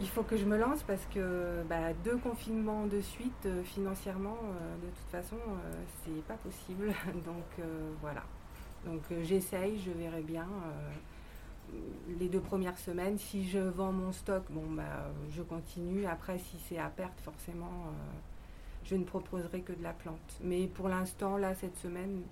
il 0.00 0.08
faut 0.08 0.22
que 0.22 0.36
je 0.36 0.44
me 0.44 0.56
lance 0.56 0.82
parce 0.82 1.04
que 1.12 1.62
bah, 1.68 1.92
deux 2.04 2.16
confinements 2.16 2.86
de 2.86 3.00
suite, 3.00 3.46
euh, 3.46 3.62
financièrement, 3.62 4.38
euh, 4.42 4.76
de 4.76 4.86
toute 4.86 5.10
façon, 5.10 5.36
euh, 5.36 5.72
c'est 6.04 6.24
pas 6.26 6.34
possible. 6.34 6.92
Donc 7.26 7.44
euh, 7.58 7.90
voilà. 8.00 8.22
Donc 8.86 9.02
j'essaye, 9.22 9.78
je 9.78 9.90
verrai 9.90 10.22
bien. 10.22 10.46
les 12.18 12.28
deux 12.28 12.40
premières 12.40 12.78
semaines. 12.78 13.18
Si 13.18 13.46
je 13.46 13.58
vends 13.58 13.92
mon 13.92 14.10
stock, 14.10 14.44
bon 14.48 14.64
bah 14.70 15.10
je 15.30 15.42
continue. 15.42 16.06
Après, 16.06 16.38
si 16.38 16.56
c'est 16.66 16.78
à 16.78 16.88
perte, 16.88 17.20
forcément, 17.20 17.92
je 18.84 18.96
ne 18.96 19.04
proposerai 19.04 19.60
que 19.60 19.74
de 19.74 19.82
la 19.82 19.92
plante. 19.92 20.38
Mais 20.42 20.66
pour 20.66 20.88
l'instant, 20.88 21.36
là, 21.36 21.54
cette 21.54 21.76
semaine, 21.76 22.22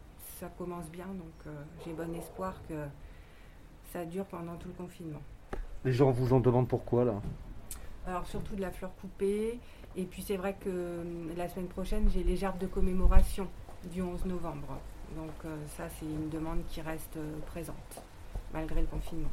ça 0.40 0.50
commence 0.56 0.88
bien, 0.90 1.04
donc 1.04 1.54
j'ai 1.84 1.92
bon 1.92 2.14
espoir 2.14 2.54
que 2.66 2.86
ça 3.92 4.06
dure 4.06 4.24
pendant 4.24 4.56
tout 4.56 4.68
le 4.68 4.74
confinement. 4.74 5.20
Les 5.84 5.92
gens 5.92 6.10
vous 6.10 6.32
en 6.32 6.40
demandent 6.40 6.68
pourquoi 6.68 7.04
là? 7.04 7.20
Alors 8.08 8.26
surtout 8.26 8.56
de 8.56 8.60
la 8.60 8.70
fleur 8.70 8.90
coupée. 9.00 9.60
Et 9.96 10.04
puis 10.04 10.22
c'est 10.22 10.36
vrai 10.36 10.54
que 10.54 10.68
euh, 10.68 11.04
la 11.36 11.48
semaine 11.48 11.68
prochaine, 11.68 12.08
j'ai 12.12 12.22
les 12.22 12.36
gerbes 12.36 12.58
de 12.58 12.66
commémoration 12.66 13.46
du 13.92 14.02
11 14.02 14.24
novembre. 14.24 14.78
Donc 15.16 15.30
euh, 15.44 15.56
ça, 15.76 15.84
c'est 15.98 16.06
une 16.06 16.28
demande 16.28 16.60
qui 16.68 16.80
reste 16.80 17.16
euh, 17.16 17.38
présente, 17.46 18.02
malgré 18.52 18.80
le 18.80 18.86
confinement. 18.86 19.30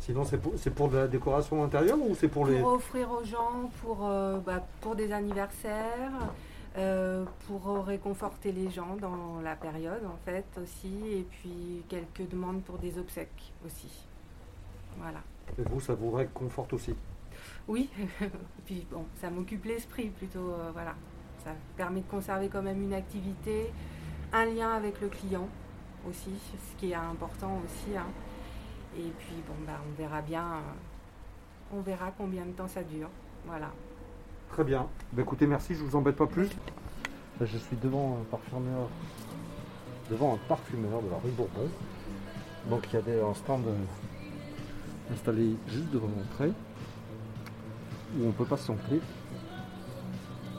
Sinon, 0.00 0.24
c'est 0.24 0.38
pour, 0.38 0.54
pour 0.74 0.88
de 0.88 0.96
la 0.96 1.08
décoration 1.08 1.62
intérieure 1.62 1.98
ou 2.00 2.14
c'est 2.14 2.28
pour 2.28 2.46
les. 2.46 2.60
Pour 2.60 2.72
offrir 2.72 3.10
aux 3.10 3.24
gens, 3.24 3.70
pour, 3.82 4.06
euh, 4.06 4.38
bah, 4.38 4.64
pour 4.80 4.94
des 4.96 5.12
anniversaires, 5.12 6.12
euh, 6.78 7.24
pour 7.46 7.84
réconforter 7.84 8.52
les 8.52 8.70
gens 8.70 8.96
dans 9.00 9.40
la 9.42 9.54
période 9.54 10.04
en 10.06 10.16
fait 10.24 10.46
aussi, 10.62 10.94
et 11.12 11.26
puis 11.30 11.84
quelques 11.88 12.28
demandes 12.30 12.62
pour 12.62 12.78
des 12.78 12.98
obsèques 12.98 13.52
aussi. 13.66 14.06
Voilà. 14.98 15.20
Et 15.58 15.62
vous, 15.62 15.80
ça 15.80 15.94
vous 15.94 16.10
réconforte 16.10 16.72
aussi 16.72 16.94
Oui, 17.68 17.88
puis 18.64 18.86
bon, 18.90 19.04
ça 19.20 19.30
m'occupe 19.30 19.64
l'esprit 19.64 20.08
plutôt, 20.08 20.52
euh, 20.52 20.70
voilà. 20.72 20.94
Ça 21.44 21.50
permet 21.76 22.00
de 22.00 22.06
conserver 22.06 22.48
quand 22.48 22.62
même 22.62 22.82
une 22.82 22.94
activité, 22.94 23.72
un 24.32 24.44
lien 24.46 24.70
avec 24.70 25.00
le 25.00 25.08
client 25.08 25.48
aussi, 26.08 26.30
ce 26.50 26.78
qui 26.80 26.90
est 26.92 26.94
important 26.94 27.60
aussi. 27.64 27.96
hein. 27.96 28.06
Et 28.96 29.10
puis 29.18 29.34
bon, 29.46 29.54
bah, 29.66 29.80
on 29.88 30.00
verra 30.00 30.20
bien, 30.22 30.44
euh, 30.44 31.76
on 31.76 31.80
verra 31.80 32.12
combien 32.16 32.44
de 32.44 32.52
temps 32.52 32.68
ça 32.68 32.82
dure. 32.82 33.08
Voilà. 33.46 33.70
Très 34.50 34.64
bien. 34.64 34.86
Bah, 35.12 35.22
écoutez, 35.22 35.46
merci, 35.46 35.74
je 35.74 35.82
vous 35.82 35.96
embête 35.96 36.16
pas 36.16 36.26
plus. 36.26 36.50
Je 37.40 37.58
suis 37.58 37.76
devant 37.76 38.18
un 38.20 38.24
parfumeur, 38.30 38.88
devant 40.10 40.34
un 40.34 40.38
parfumeur 40.48 41.00
de 41.02 41.10
la 41.10 41.16
rue 41.16 41.30
Bourbon. 41.30 41.68
Donc 42.68 42.86
il 42.92 42.94
y 42.94 42.98
a 42.98 43.02
des, 43.02 43.20
un 43.20 43.34
stand 43.34 43.66
euh, 43.66 45.12
installé 45.12 45.56
juste 45.66 45.90
devant 45.90 46.08
l'entrée 46.16 46.52
où 48.18 48.28
on 48.28 48.32
peut 48.32 48.44
patienter 48.44 49.00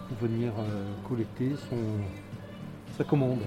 pour 0.07 0.27
venir 0.27 0.51
euh, 0.57 0.85
collecter 1.07 1.51
son, 1.69 1.77
sa 2.97 3.03
commande. 3.03 3.39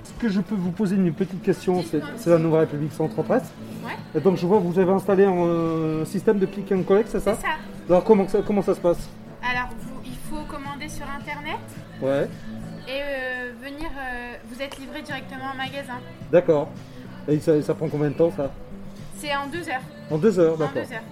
Est-ce 0.00 0.12
que 0.14 0.28
je 0.28 0.40
peux 0.40 0.54
vous 0.54 0.70
poser 0.70 0.96
une 0.96 1.12
petite 1.12 1.42
question? 1.42 1.82
C'est 2.16 2.30
la 2.30 2.38
Nouvelle 2.38 2.60
République 2.60 2.92
Centre-Presse. 2.92 3.50
Ouais. 3.84 3.92
Et 4.14 4.20
donc 4.20 4.36
je 4.36 4.46
vois 4.46 4.58
que 4.58 4.64
vous 4.64 4.78
avez 4.78 4.92
installé 4.92 5.24
un 5.24 5.32
euh, 5.34 6.04
système 6.04 6.38
de 6.38 6.46
click 6.46 6.70
and 6.72 6.82
collect, 6.82 7.08
c'est 7.10 7.20
ça? 7.20 7.34
C'est 7.34 7.42
ça. 7.42 7.54
Alors 7.88 8.04
comment 8.04 8.26
ça, 8.28 8.40
comment 8.46 8.62
ça 8.62 8.74
se 8.74 8.80
passe? 8.80 9.08
Alors, 9.42 9.68
vous- 9.78 10.00
il 10.04 10.16
faut 10.30 10.42
commander 10.44 10.88
sur 10.88 11.04
internet 11.06 11.58
Ouais, 12.02 12.28
et 12.88 13.00
euh, 13.00 13.52
venir. 13.62 13.88
vous 14.50 14.60
êtes 14.60 14.78
livré 14.78 15.02
directement 15.02 15.46
en 15.52 15.56
magasin. 15.56 15.94
d'accord. 16.30 16.68
Et 17.28 17.38
ça, 17.40 17.60
ça 17.62 17.74
prend 17.74 17.88
combien 17.88 18.10
de 18.10 18.14
temps 18.14 18.30
ça? 18.30 18.50
C'est 19.16 19.34
en 19.34 19.46
deux 19.46 19.66
heures. 19.68 19.80
En 20.10 20.18
deux 20.18 20.38
heures, 20.38 20.54
En 20.54 20.58
d'accord. 20.58 20.74
deux 20.82 20.92
heures. 20.94 21.02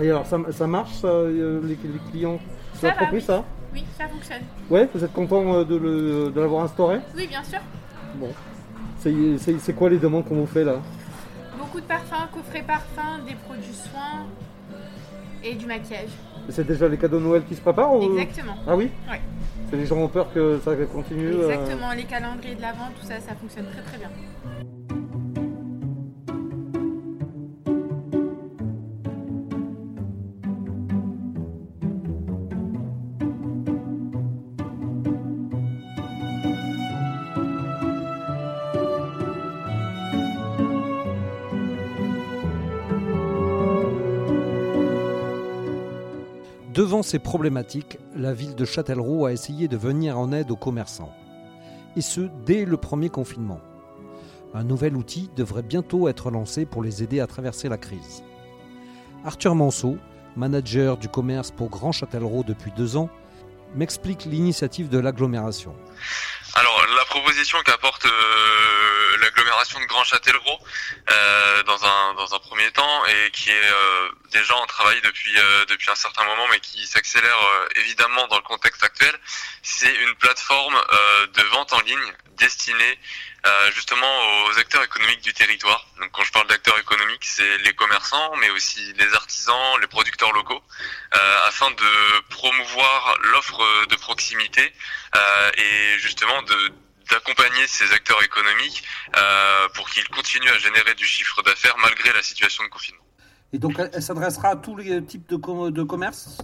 Et 0.00 0.10
alors 0.10 0.26
ça, 0.26 0.38
ça 0.50 0.66
marche, 0.66 0.94
ça, 0.94 1.06
euh, 1.08 1.60
les, 1.62 1.68
les 1.88 1.98
clients 2.10 2.38
Ça 2.74 2.88
va, 2.88 2.94
oui. 3.12 3.20
ça 3.20 3.44
Oui, 3.72 3.84
ça 3.96 4.08
fonctionne. 4.08 4.42
Ouais, 4.70 4.88
vous 4.92 5.04
êtes 5.04 5.12
content 5.12 5.54
euh, 5.54 5.64
de, 5.64 5.76
le- 5.76 6.30
de 6.34 6.40
l'avoir 6.40 6.64
instauré? 6.64 6.98
Oui, 7.16 7.26
bien 7.28 7.42
sûr. 7.44 7.60
Bon. 8.16 8.30
C'est- 8.98 9.72
quoi 9.74 9.90
les 9.90 9.98
demandes 9.98 10.24
qu'on 10.24 10.36
vous 10.36 10.46
fait 10.46 10.64
là? 10.64 10.76
Beaucoup 11.58 11.80
de 11.80 11.86
parfums, 11.86 12.28
coffrets 12.32 12.62
parfums, 12.62 13.24
des 13.26 13.34
produits 13.34 13.72
soins 13.74 14.26
et 15.44 15.54
du 15.54 15.66
maquillage. 15.66 16.08
C'est 16.48 16.66
déjà 16.66 16.88
les 16.88 16.96
cadeaux 16.98 17.18
de 17.18 17.24
Noël 17.24 17.42
qui 17.48 17.54
se 17.54 17.60
préparent 17.60 17.94
ou- 17.94 18.18
Exactement. 18.18 18.54
Ah 18.66 18.74
oui? 18.76 18.90
Ouais. 19.10 19.20
C'est 19.70 19.76
les 19.76 19.86
gens 19.86 19.96
ont 19.96 20.08
peur 20.08 20.32
que 20.32 20.58
ça 20.64 20.74
continue 20.92 21.28
euh, 21.34 21.50
Exactement, 21.50 21.92
les 21.92 22.04
calendriers 22.04 22.54
de 22.54 22.62
l'avant, 22.62 22.88
tout 23.00 23.06
ça, 23.06 23.14
ça 23.20 23.34
fonctionne 23.34 23.66
très 23.66 23.82
très 23.82 23.98
bien. 23.98 24.10
Devant 46.94 47.02
ces 47.02 47.18
problématiques, 47.18 47.98
la 48.14 48.32
ville 48.32 48.54
de 48.54 48.64
Châtellerault 48.64 49.26
a 49.26 49.32
essayé 49.32 49.66
de 49.66 49.76
venir 49.76 50.16
en 50.16 50.30
aide 50.30 50.52
aux 50.52 50.56
commerçants. 50.56 51.10
Et 51.96 52.00
ce, 52.00 52.30
dès 52.46 52.64
le 52.64 52.76
premier 52.76 53.08
confinement. 53.08 53.58
Un 54.54 54.62
nouvel 54.62 54.96
outil 54.96 55.28
devrait 55.34 55.64
bientôt 55.64 56.06
être 56.06 56.30
lancé 56.30 56.66
pour 56.66 56.84
les 56.84 57.02
aider 57.02 57.18
à 57.18 57.26
traverser 57.26 57.68
la 57.68 57.78
crise. 57.78 58.22
Arthur 59.24 59.56
Manceau, 59.56 59.96
manager 60.36 60.96
du 60.96 61.08
commerce 61.08 61.50
pour 61.50 61.68
Grand 61.68 61.90
Châtellerault 61.90 62.44
depuis 62.44 62.70
deux 62.76 62.96
ans, 62.96 63.10
m'explique 63.74 64.24
l'initiative 64.24 64.88
de 64.88 64.98
l'agglomération. 64.98 65.74
Alors, 66.56 66.86
la 66.86 67.04
proposition 67.06 67.60
qu'apporte 67.64 68.06
euh, 68.06 69.16
l'agglomération 69.18 69.80
de 69.80 69.86
Grand 69.86 70.04
Châtellerault 70.04 70.58
euh, 71.10 71.62
dans 71.64 71.84
un 71.84 72.14
dans 72.14 72.32
un 72.32 72.38
premier 72.38 72.70
temps 72.70 73.04
et 73.06 73.30
qui 73.32 73.50
est 73.50 73.72
euh, 73.72 74.08
déjà 74.30 74.54
en 74.54 74.66
travail 74.66 75.00
depuis 75.02 75.36
euh, 75.36 75.64
depuis 75.64 75.90
un 75.90 75.96
certain 75.96 76.24
moment, 76.24 76.46
mais 76.52 76.60
qui 76.60 76.86
s'accélère 76.86 77.36
euh, 77.36 77.68
évidemment 77.80 78.28
dans 78.28 78.36
le 78.36 78.42
contexte 78.42 78.84
actuel, 78.84 79.12
c'est 79.62 79.92
une 79.92 80.14
plateforme 80.14 80.80
de 81.34 81.42
vente 81.42 81.72
en 81.72 81.80
ligne 81.80 82.12
destinée 82.36 82.98
euh, 83.46 83.70
justement 83.72 84.06
aux 84.46 84.58
acteurs 84.58 84.82
économiques 84.82 85.22
du 85.22 85.32
territoire. 85.34 85.86
Donc, 86.00 86.10
quand 86.12 86.24
je 86.24 86.32
parle 86.32 86.46
d'acteurs 86.46 86.78
économiques, 86.78 87.24
c'est 87.24 87.58
les 87.58 87.74
commerçants, 87.74 88.34
mais 88.40 88.50
aussi 88.50 88.80
les 88.94 89.14
artisans, 89.14 89.80
les 89.80 89.86
producteurs 89.86 90.32
locaux, 90.32 90.62
euh, 91.14 91.48
afin 91.48 91.70
de 91.70 92.20
promouvoir 92.30 93.18
l'offre 93.32 93.86
de 93.86 93.96
proximité 93.96 94.72
euh, 95.16 95.50
et 95.58 95.98
justement 95.98 96.42
de 96.42 96.72
d'accompagner 97.10 97.66
ces 97.66 97.92
acteurs 97.92 98.22
économiques 98.22 98.82
euh, 99.16 99.68
pour 99.74 99.88
qu'ils 99.90 100.08
continuent 100.08 100.48
à 100.48 100.58
générer 100.58 100.94
du 100.94 101.04
chiffre 101.04 101.42
d'affaires 101.42 101.76
malgré 101.78 102.12
la 102.12 102.22
situation 102.22 102.64
de 102.64 102.70
confinement. 102.70 103.02
Et 103.52 103.58
donc 103.58 103.78
elle, 103.78 104.02
s'adressera 104.02 104.48
à 104.50 104.56
tous 104.56 104.76
les 104.76 105.04
types 105.04 105.28
de, 105.28 105.70
de 105.70 105.82
commerces? 105.82 106.38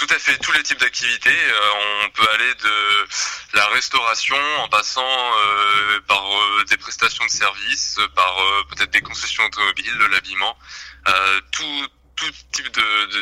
Tout 0.00 0.14
à 0.14 0.18
fait, 0.18 0.38
tous 0.38 0.52
les 0.52 0.62
types 0.62 0.80
d'activités. 0.80 1.28
Euh, 1.28 2.04
on 2.06 2.10
peut 2.12 2.26
aller 2.32 2.54
de 2.54 3.56
la 3.58 3.66
restauration 3.66 4.34
en 4.64 4.68
passant 4.68 5.02
euh, 5.02 6.00
par 6.08 6.24
euh, 6.24 6.64
des 6.70 6.78
prestations 6.78 7.26
de 7.26 7.30
services, 7.30 8.00
par 8.14 8.34
peut-être 8.70 8.90
des 8.90 9.02
concessions 9.02 9.44
automobiles, 9.44 9.98
de 9.98 10.06
l'habillement. 10.06 10.56
Tout, 11.52 11.86
type 12.52 12.74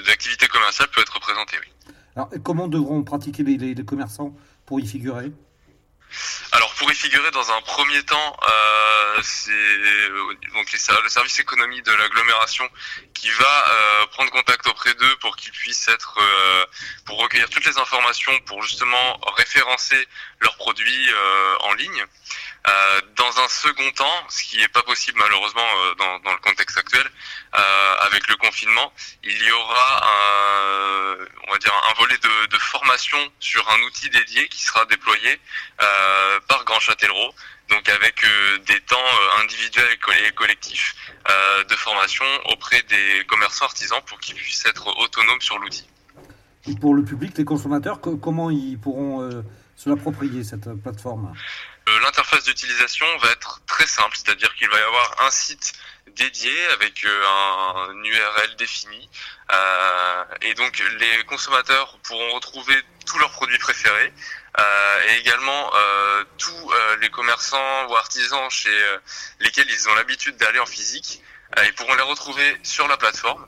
d'activité 0.07 0.47
commerciale 0.47 0.89
peut 0.95 1.01
être 1.01 1.15
représenté, 1.15 1.57
oui. 1.61 1.93
Alors, 2.15 2.31
comment 2.45 2.69
devront 2.69 3.03
pratiquer 3.03 3.43
les 3.43 3.85
commerçants 3.85 4.37
pour 4.65 4.79
y 4.79 4.87
figurer? 4.87 5.33
Alors 6.53 6.73
pour 6.75 6.91
y 6.91 6.95
figurer 6.95 7.31
dans 7.31 7.51
un 7.51 7.61
premier 7.63 8.03
temps, 8.05 8.37
euh, 8.49 9.21
c'est 9.23 10.09
donc 10.55 10.73
le 10.73 11.09
service 11.09 11.39
économie 11.39 11.83
de 11.83 11.93
l'agglomération 11.93 12.69
qui 13.15 13.31
va 13.31 13.69
euh, 13.69 14.07
prendre 14.07 14.31
contact 14.31 14.67
auprès 14.67 14.95
d'eux 14.95 15.17
pour 15.21 15.37
qu'ils 15.37 15.53
puissent 15.53 15.89
être, 15.89 16.19
euh, 16.19 16.65
pour 17.05 17.19
recueillir 17.19 17.49
toutes 17.51 17.67
les 17.67 17.79
informations, 17.79 18.39
pour 18.41 18.63
justement 18.63 19.21
référencer 19.37 20.09
leurs 20.41 20.57
produits 20.57 21.11
en 21.61 21.73
ligne. 21.75 22.07
Euh, 22.69 23.01
dans 23.17 23.41
un 23.41 23.49
second 23.49 23.91
temps, 23.93 24.25
ce 24.29 24.43
qui 24.43 24.59
n'est 24.59 24.69
pas 24.69 24.83
possible 24.83 25.19
malheureusement 25.19 25.63
euh, 25.63 25.95
dans, 25.95 26.33
le 26.33 26.39
contexte 26.39 26.77
actuel, 26.77 27.09
euh, 27.57 27.95
avec 28.01 28.27
le 28.27 28.37
confinement, 28.37 28.93
il 29.23 29.43
y 29.43 29.53
aura 29.53 30.05
un, 30.05 31.17
on 31.47 31.53
va 31.53 31.59
dire 31.59 31.73
un 31.91 31.95
volet 31.95 32.19
de 32.19 32.59
formation 32.59 33.19
sur 33.39 33.67
un 33.71 33.81
outil 33.83 34.11
dédié 34.11 34.49
qui 34.49 34.63
sera 34.63 34.85
déployé 34.87 35.41
par 36.49 36.65
Grand 36.65 36.81
Châtellerault 36.81 37.35
donc 37.71 37.87
avec 37.91 38.25
des 38.67 38.81
temps 38.81 38.97
individuels 39.43 39.99
et 40.27 40.31
collectifs 40.33 40.95
de 41.69 41.75
formation 41.75 42.25
auprès 42.47 42.83
des 42.83 43.27
commerçants 43.27 43.67
artisans 43.67 44.01
pour 44.07 44.19
qu'ils 44.21 44.37
puissent 44.37 44.65
être 44.65 44.87
autonomes 44.99 45.41
sur 45.43 45.59
l'outil. 45.59 45.87
Pour 46.81 46.95
le 46.95 47.05
public, 47.05 47.37
les 47.37 47.45
consommateurs, 47.45 48.01
comment 48.01 48.51
ils 48.51 48.79
pourront 48.79 49.45
se 49.77 49.91
l'approprier 49.91 50.45
cette 50.45 50.73
plateforme? 50.83 51.35
Euh, 51.89 52.01
l'interface 52.01 52.45
d'utilisation 52.45 53.07
va 53.19 53.31
être 53.31 53.61
très 53.67 53.87
simple, 53.87 54.17
c'est-à-dire 54.17 54.55
qu'il 54.57 54.69
va 54.69 54.79
y 54.79 54.83
avoir 54.83 55.23
un 55.23 55.31
site 55.31 55.73
dédié 56.17 56.53
avec 56.75 57.05
euh, 57.05 57.25
un 57.87 58.05
URL 58.05 58.57
défini 58.57 59.09
euh, 59.53 60.25
et 60.43 60.55
donc 60.55 60.83
les 60.99 61.25
consommateurs 61.25 61.99
pourront 62.03 62.35
retrouver 62.35 62.75
tous 63.09 63.19
leurs 63.19 63.33
produits 63.33 63.59
préférés 63.59 64.13
et 65.09 65.15
également 65.21 65.71
tous 66.37 66.73
les 67.01 67.11
commerçants 67.11 67.87
ou 67.89 67.97
artisans 67.97 68.51
chez 68.51 68.77
lesquels 69.41 69.71
ils 69.71 69.89
ont 69.89 69.95
l'habitude 69.95 70.37
d'aller 70.37 70.59
en 70.59 70.67
physique 70.67 71.23
ils 71.65 71.75
pourront 71.75 71.95
les 71.95 72.03
retrouver 72.03 72.59
sur 72.63 72.89
la 72.89 72.97
plateforme 72.97 73.47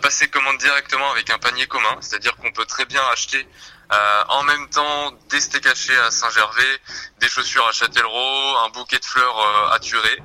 passer 0.00 0.28
commande 0.28 0.58
directement 0.58 1.10
avec 1.12 1.28
un 1.30 1.38
panier 1.38 1.66
commun 1.66 1.96
c'est-à-dire 2.00 2.34
qu'on 2.36 2.50
peut 2.52 2.64
très 2.64 2.86
bien 2.86 3.02
acheter 3.12 3.46
euh, 3.92 4.24
en 4.28 4.42
même 4.44 4.68
temps, 4.70 5.12
des 5.28 5.40
steaks 5.40 5.66
hachés 5.66 5.96
à 5.98 6.10
Saint-Gervais, 6.10 6.80
des 7.18 7.28
chaussures 7.28 7.66
à 7.66 7.72
Châtellerault, 7.72 8.56
un 8.64 8.70
bouquet 8.70 8.98
de 8.98 9.04
fleurs 9.04 9.38
euh, 9.38 9.74
à 9.74 9.78
Turer, 9.80 10.18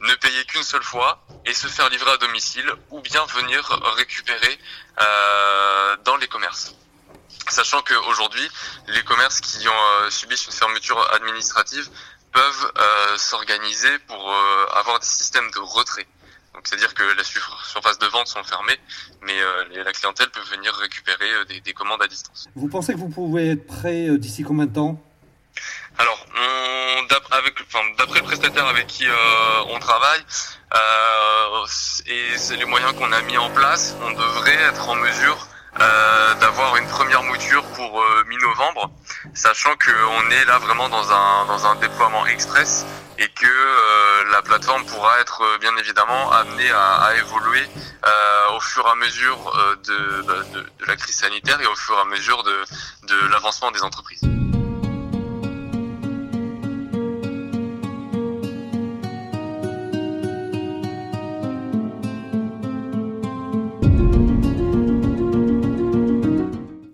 ne 0.00 0.14
payer 0.14 0.44
qu'une 0.46 0.64
seule 0.64 0.82
fois 0.82 1.24
et 1.46 1.54
se 1.54 1.68
faire 1.68 1.88
livrer 1.88 2.10
à 2.10 2.16
domicile 2.16 2.68
ou 2.90 3.00
bien 3.00 3.24
venir 3.26 3.64
récupérer 3.96 4.58
euh, 5.00 5.96
dans 6.04 6.16
les 6.16 6.26
commerces. 6.26 6.74
Sachant 7.48 7.82
qu'aujourd'hui, 7.82 8.48
les 8.88 9.02
commerces 9.02 9.40
qui 9.40 9.66
ont 9.68 10.10
subissent 10.10 10.46
une 10.46 10.52
fermeture 10.52 11.12
administrative 11.14 11.88
peuvent 12.32 12.72
s'organiser 13.16 13.98
pour 14.06 14.34
avoir 14.74 14.98
des 15.00 15.06
systèmes 15.06 15.50
de 15.50 15.58
retrait. 15.58 16.06
Donc 16.54 16.68
c'est-à-dire 16.68 16.92
que 16.94 17.02
les 17.02 17.24
surfaces 17.24 17.98
de 17.98 18.06
vente 18.06 18.26
sont 18.26 18.44
fermées, 18.44 18.78
mais 19.22 19.40
euh, 19.40 19.82
la 19.84 19.92
clientèle 19.92 20.28
peut 20.30 20.42
venir 20.54 20.72
récupérer 20.74 21.30
euh, 21.32 21.44
des, 21.44 21.72
commandes 21.72 22.02
à 22.02 22.06
distance. 22.06 22.48
Vous 22.54 22.68
pensez 22.68 22.92
que 22.92 22.98
vous 22.98 23.08
pouvez 23.08 23.52
être 23.52 23.66
prêt 23.66 24.08
euh, 24.08 24.18
d'ici 24.18 24.42
combien 24.42 24.66
de 24.66 24.74
temps? 24.74 25.02
Alors, 25.98 26.26
d'après 27.98 28.20
le 28.20 28.24
prestataire 28.24 28.66
avec 28.66 28.86
qui 28.86 29.04
on 29.68 29.78
travaille, 29.78 30.24
et 32.06 32.38
c'est 32.38 32.56
les 32.56 32.64
moyens 32.64 32.94
qu'on 32.94 33.12
a 33.12 33.20
mis 33.22 33.36
en 33.36 33.50
place, 33.50 33.94
on 34.00 34.10
devrait 34.12 34.54
être 34.54 34.88
en 34.88 34.96
mesure 34.96 35.46
d'avoir 35.78 36.76
une 36.76 36.86
première 36.88 37.22
mouture 37.22 37.64
pour 37.74 38.04
mi-novembre, 38.28 38.90
sachant 39.34 39.74
qu'on 39.76 40.30
est 40.30 40.44
là 40.44 40.58
vraiment 40.58 40.88
dans 40.88 41.10
un, 41.12 41.46
dans 41.46 41.66
un 41.66 41.74
déploiement 41.76 42.26
express 42.26 42.84
et 43.18 43.28
que 43.28 43.46
euh, 43.46 44.32
la 44.32 44.42
plateforme 44.42 44.84
pourra 44.86 45.20
être 45.20 45.42
euh, 45.42 45.58
bien 45.58 45.76
évidemment 45.76 46.32
amenée 46.32 46.70
à, 46.70 47.14
évoluer 47.18 47.62
euh, 48.06 48.56
au 48.56 48.60
fur 48.60 48.84
et 48.86 48.90
à 48.90 48.94
mesure 48.96 49.52
de, 49.86 50.24
la 50.86 50.96
crise 50.96 51.16
sanitaire 51.16 51.60
et 51.60 51.66
au 51.66 51.76
fur 51.76 51.96
et 51.96 52.00
à 52.00 52.04
mesure 52.04 52.42
de 52.42 53.28
l'avancement 53.30 53.70
des 53.70 53.82
entreprises. 53.82 54.22